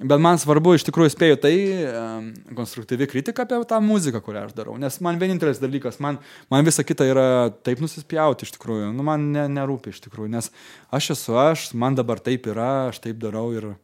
[0.00, 1.52] Bet man svarbu, iš tikrųjų spėju tai
[1.90, 4.78] um, konstruktyvi kritika apie tą muziką, kurią aš darau.
[4.80, 6.16] Nes man vienintelis dalykas, man,
[6.52, 7.26] man visa kita yra
[7.66, 8.94] taip nusispjauti iš tikrųjų.
[8.96, 10.48] Nu, man ne, nerūpi iš tikrųjų, nes
[10.88, 13.74] aš esu aš, man dabar taip yra, aš taip darau ir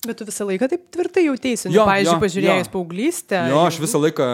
[0.00, 2.72] Bet tu visą laiką taip tvirtai jautėsi, nu, Jo, pavyzdžiui, jo, pažiūrėjus jo.
[2.72, 3.40] paauglystę.
[3.52, 4.28] Jo, aš visą, laiką,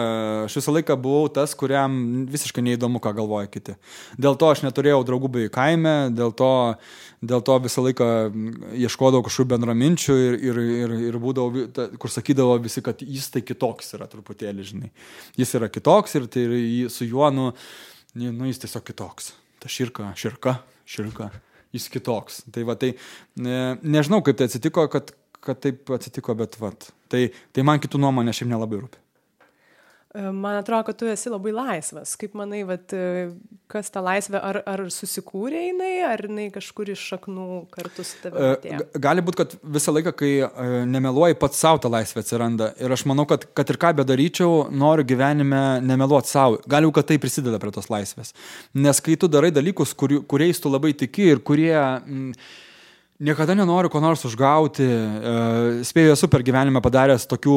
[0.45, 1.97] aš visą laiką buvau tas, kuriam
[2.31, 3.75] visiškai neįdomu, ką galvoja kiti.
[4.15, 6.53] Dėl to aš neturėjau draugų bei kaime, dėl to,
[7.21, 8.07] dėl to visą laiką
[8.77, 11.65] ieškodavau kažkokių bendraminčių ir, ir, ir, ir būdavo,
[11.97, 14.91] kur sakydavo visi, kad jis tai kitoks yra truputėlį, žinai.
[15.39, 17.51] Jis yra kitoks ir tai ir su juo, nu,
[18.15, 19.33] nu, jis tiesiog kitoks.
[19.63, 21.31] Ta širka, širka, širka,
[21.73, 22.43] jis kitoks.
[22.53, 22.93] Tai va, tai
[23.41, 25.15] ne, nežinau, kaip tai atsitiko, kad
[25.47, 26.89] kad taip atsitiko, bet vat.
[27.11, 28.99] Tai, tai man kitų nuomonė šiaip nelabai rūpi.
[30.17, 32.15] E, Man atrodo, kad tu esi labai laisvas.
[32.17, 33.27] Kaip manai, vat, e,
[33.69, 37.45] kas ta laisvė, ar, ar susikūrė jinai, ar jinai kažkur iš šaknų
[37.75, 40.49] kartu su E, tavimi g- Gali būti, kad visą laiką, kai e,
[40.89, 42.71] nemeluoji, pats savo ta laisvė atsiranda.
[42.81, 46.57] Ir aš manau, kad, kad ir ką bedaryčiau, noriu gyvenime nemeluoti savo.
[46.65, 48.33] Gali būt, kad tai prisideda prie tos laisvės.
[48.73, 51.75] Nes kai tu darai dalykus, kuriu, kuriais tu labai tiki ir kurie...
[51.75, 52.31] Mm,
[53.17, 54.85] Niekada nenoriu ko nors užgauti.
[54.85, 55.31] E,
[55.89, 57.55] Spėju, esu per gyvenimą padaręs tokių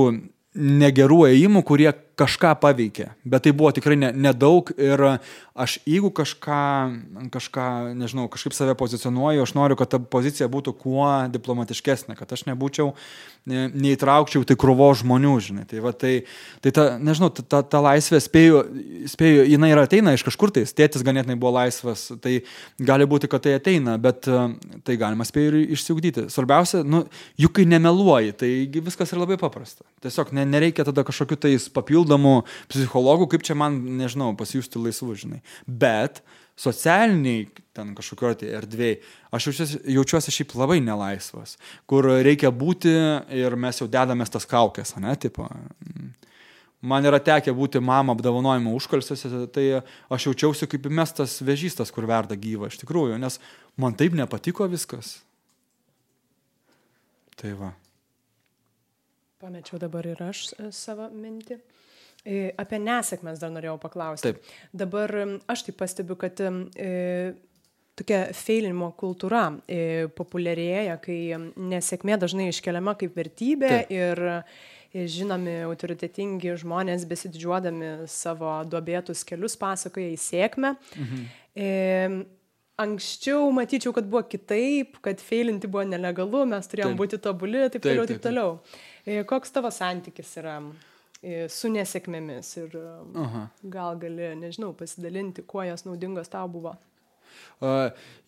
[0.57, 1.91] negerų ėjimų, kurie
[2.21, 3.11] kažką paveikė.
[3.25, 5.05] Bet tai buvo tikrai ne- nedaug ir
[5.61, 6.61] aš jeigu kažką,
[7.33, 7.67] kažką,
[7.99, 12.93] nežinau, kažkaip save pozicionuoju, aš noriu, kad ta pozicija būtų kuo diplomatiškesnė, kad aš nebūčiau,
[13.51, 15.67] ne- neįtraukčiau tai krūvo žmonių, žinai.
[15.69, 16.25] Tai, va, tai,
[16.65, 18.63] tai ta, nežinau, ta, ta, ta laisvė, spėju,
[19.13, 22.43] spėju, jinai ir ateina iš kažkur tai, tėtis ganėtinai buvo laisvas, tai
[22.79, 24.41] gali būti, kad tai ateina, bet e,
[24.85, 26.29] tai galima spėju ir išsiugdyti.
[26.33, 27.05] Svarbiausia, nu,
[27.41, 28.51] juk kai nemeluoji, tai
[28.81, 29.85] viskas yra labai paprasta.
[30.05, 32.10] Tiesiog ne, nereikia tada kažkokiu tais papildomų
[32.71, 35.41] psichologų, kaip čia man, nežinau, pasijusti laisvu, žinai.
[35.67, 36.23] Bet
[36.61, 37.47] socialiniai
[37.77, 38.97] ten kažkokio tai erdvėjai,
[39.33, 41.57] aš jaučiuosi, jaučiuosi šiaip labai nelaisvas,
[41.89, 42.93] kur reikia būti
[43.37, 45.49] ir mes jau dedamės tas kaukės, ne, tipo.
[46.81, 49.67] Man yra tekę būti mama apdovanojimo užkalsiuose, tai
[50.09, 53.37] aš jaučiausi kaip įmestas vežystas, kur verda gyva iš tikrųjų, nes
[53.81, 55.19] man taip nepatiko viskas.
[57.41, 57.75] Tai va.
[59.41, 61.57] Pamečiau dabar ir aš e, savo mintį.
[62.21, 64.35] Apie nesėkmės dar norėjau paklausti.
[64.35, 64.49] Taip.
[64.77, 65.15] Dabar
[65.49, 66.91] aš taip pastebiu, kad e,
[67.97, 71.21] tokia feilinimo kultūra e, populiarėja, kai
[71.57, 73.95] nesėkmė dažnai iškeliama kaip vertybė Taip.
[73.95, 74.23] ir
[74.91, 80.75] žinomi autoritetingi žmonės besididžiuodami savo duobėtus kelius pasakoja į sėkmę.
[80.99, 81.25] Mhm.
[81.57, 81.73] E,
[82.81, 87.01] Anksčiau matyčiau, kad buvo kitaip, kad feilinti buvo nelegalu, mes turėjom Taip.
[87.03, 89.27] būti tobuli, taip, Taip, toliau, taip, taip toliau.
[89.29, 90.55] Koks tavo santykis yra
[91.53, 92.77] su nesėkmėmis ir
[93.25, 93.43] Aha.
[93.75, 96.77] gal gali, nežinau, pasidalinti, kuo jos naudingos tau buvo?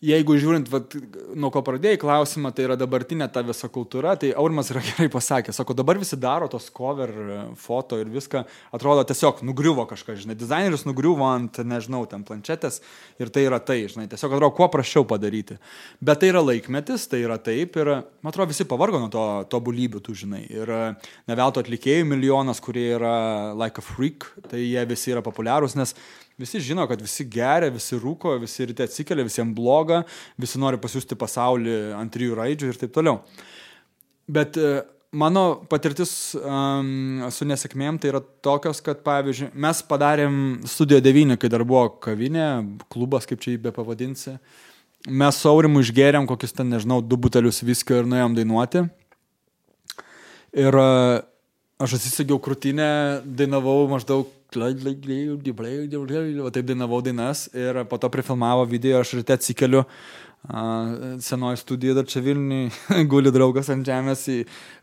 [0.03, 0.93] Jeigu žiūrint, vat,
[1.39, 5.55] nuo ko pradėjai klausimą, tai yra dabartinė ta visa kultūra, tai Aurimas yra gerai pasakęs,
[5.61, 8.43] sako, dabar visi daro tos cover e, foto ir viską,
[8.75, 12.81] atrodo tiesiog nugriuvo kažkas, žinai, dizaineris nugriuvo ant, nežinau, ten planšetės
[13.23, 15.55] ir tai yra tai, žinai, tiesiog atrodo, kuo prašiau padaryti.
[16.03, 19.23] Bet tai yra laikmetis, tai yra taip ir, man atrodo, visi pavargo nuo to
[19.55, 20.43] tobulybių, tu žinai.
[20.51, 20.81] Ir e,
[21.31, 23.15] ne velto atlikėjų milijonas, kurie yra
[23.55, 25.95] like a freak, tai jie visi yra populiarūs, nes
[26.43, 30.01] Visi žino, kad visi geria, visi rūko, visi ryte atsikelia, visiems bloga,
[30.39, 33.21] visi nori pasiūsti pasaulį ant trijų raidžių ir taip toliau.
[34.27, 34.81] Bet e,
[35.13, 40.35] mano patirtis um, su nesėkmėm tai yra tokios, kad pavyzdžiui, mes padarėm
[40.67, 42.49] studiją 9, kai dar buvo kavinė,
[42.91, 44.35] klubas, kaip čia jį be pavadinsi.
[45.07, 48.85] Mes su Aurimu išgėrėm kokius ten, nežinau, du butelius viskio ir nuėjom dainuoti.
[50.59, 50.91] Ir e,
[51.83, 52.89] aš atsisegiau krūtinę,
[53.23, 54.31] dainavau maždaug
[56.45, 59.83] Va taip dainavau dainas ir po to prifilmavo video, aš ryte atsikeliu,
[60.43, 60.63] a,
[61.23, 62.69] senoji studija dar čia Vilniui,
[63.11, 64.37] guli draugas ant žemės, į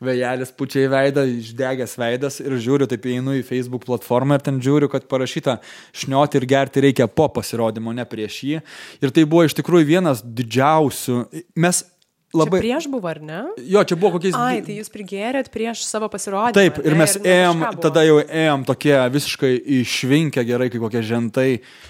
[0.04, 4.88] vėjelis pučiai veidą, išdegęs veidas ir žiūriu, taip einu į Facebook platformą ir ten žiūriu,
[4.92, 5.58] kad parašyta
[5.92, 8.64] šnioti ir gerti reikia po pasirodymo, ne prieš jį.
[9.04, 11.22] Ir tai buvo iš tikrųjų vienas didžiausių.
[11.60, 11.84] Mes
[12.31, 12.61] Labai...
[12.61, 13.41] Čia prieš buvo, ar ne?
[13.66, 14.37] Jo, čia buvo kokiais...
[14.39, 16.55] Ai, tai jūs prigėrėt prieš savo pasirodymą.
[16.55, 19.51] Taip, ir mes ne ėjom, tada jau ėjom tokie visiškai
[19.81, 21.49] išvinkę gerai, kaip kokie žentai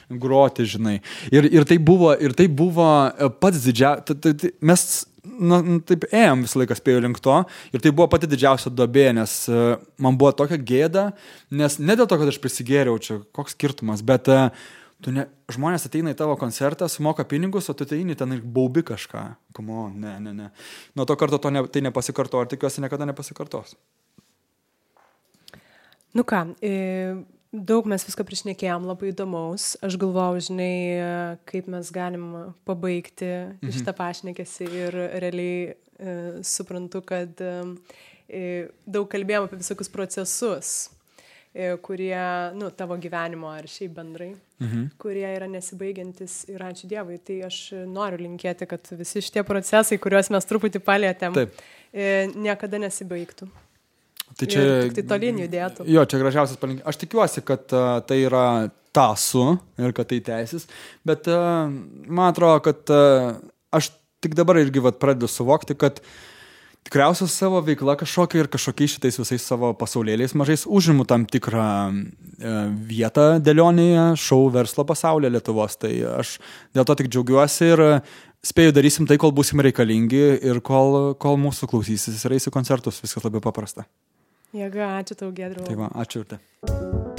[0.08, 0.96] groti, žinai.
[1.28, 4.86] Ir, ir tai buvo, ir tai buvo e, pats didžiausias, mes
[5.24, 7.36] na, taip ėjom visą laiką spėjau link to
[7.74, 9.62] ir tai buvo pati didžiausia dobė, nes e,
[10.00, 11.10] man buvo tokia gėda,
[11.52, 14.46] nes ne dėl to, kad aš prisigėriau čia, koks skirtumas, bet e,
[15.04, 18.84] tu ne, žmonės ateina į tavo koncertą, sumoka pinigus, o tu ateini ten ir baubi
[18.86, 19.24] kažką.
[19.56, 20.48] Komo, ne, ne, ne.
[20.98, 23.76] Nuo to karto to ne, tai nepasikarto ir tikiuosi niekada nepasikartos.
[26.16, 26.74] Nu ką, e,
[27.54, 29.72] daug mes viską priešnekėjom, labai įdomaus.
[29.86, 30.74] Aš galvojau, žinai,
[31.48, 32.30] kaip mes galim
[32.68, 33.74] pabaigti mhm.
[33.78, 35.74] šitą pašnekėsi ir realiai e,
[36.46, 40.90] suprantu, kad e, daug kalbėjom apie visokius procesus
[41.82, 42.18] kurie,
[42.54, 44.28] nu, tavo gyvenimo ar šiaip bendrai,
[44.62, 44.84] mhm.
[45.02, 47.18] kurie yra nesibaigiantis ir ačiū Dievui.
[47.26, 47.58] Tai aš
[47.90, 51.58] noriu linkėti, kad visi šitie procesai, kuriuos mes truputį palėtėm, Taip.
[51.90, 53.50] e, niekada nesibaigtų.
[54.38, 55.84] Tai čia, Ir tik tai tolyn judėtų.
[55.90, 56.92] Jo, čia gražiausias palinkėjimas.
[56.92, 58.44] Aš tikiuosi, kad uh, tai yra
[58.94, 60.68] tasu ir kad tai tęsis,
[61.06, 61.66] bet uh,
[62.06, 63.40] man atrodo, kad uh,
[63.74, 63.90] aš
[64.22, 65.98] tik dabar irgi vat, pradedu suvokti, kad
[66.90, 72.72] tikriausiai savo veikla kažkokia ir kažkokiais šitais visais savo pasaulėliais mažais užimu tam tikrą uh,
[72.90, 75.78] vietą dėlionėje šou verslo pasaulyje Lietuvos.
[75.78, 76.38] Tai aš
[76.74, 77.84] dėl to tik džiaugiuosi ir
[78.42, 82.98] spėju darysim tai, kol busim reikalingi ir kol, kol mūsų klausysis ir eis į koncertus.
[83.04, 83.86] Viskas labai paprasta.
[84.50, 85.62] Jėga, ačiū tau, Gedriu.
[85.68, 87.09] Tai va, ačiū ir te.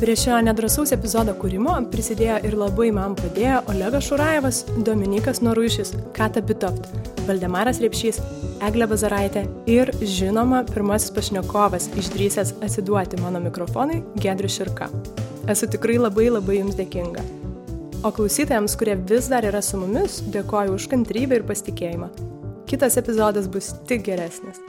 [0.00, 6.40] Prie šio nedrasaus epizodo kūrimo prisidėjo ir labai man padėjo Olegas Šurajevas, Dominikas Norušis, Kata
[6.40, 6.88] Bitoft,
[7.26, 8.22] Valdemaras Repšys,
[8.64, 14.88] Eglė Bazaraitė ir, žinoma, pirmasis pašnekovas išdrysęs atsiduoti mano mikrofonui Gedriu Širka.
[15.52, 17.28] Esu tikrai labai labai jums dėkinga.
[18.00, 22.08] O klausytojams, kurie vis dar yra su mumis, dėkoju už kantrybę ir pasitikėjimą.
[22.72, 24.64] Kitas epizodas bus tik geresnis.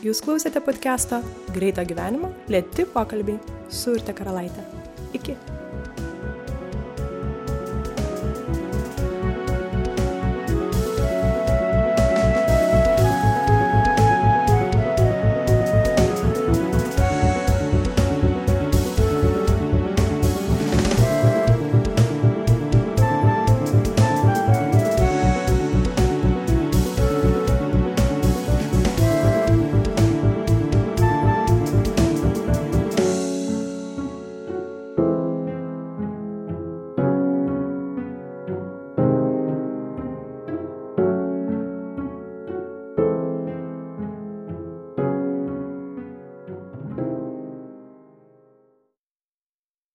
[0.00, 1.18] Jūs klausėte podcast'o
[1.52, 3.36] Greito gyvenimo, lėti pokalbiai
[3.68, 4.64] su Urte Karalaitė.
[5.12, 5.36] Iki.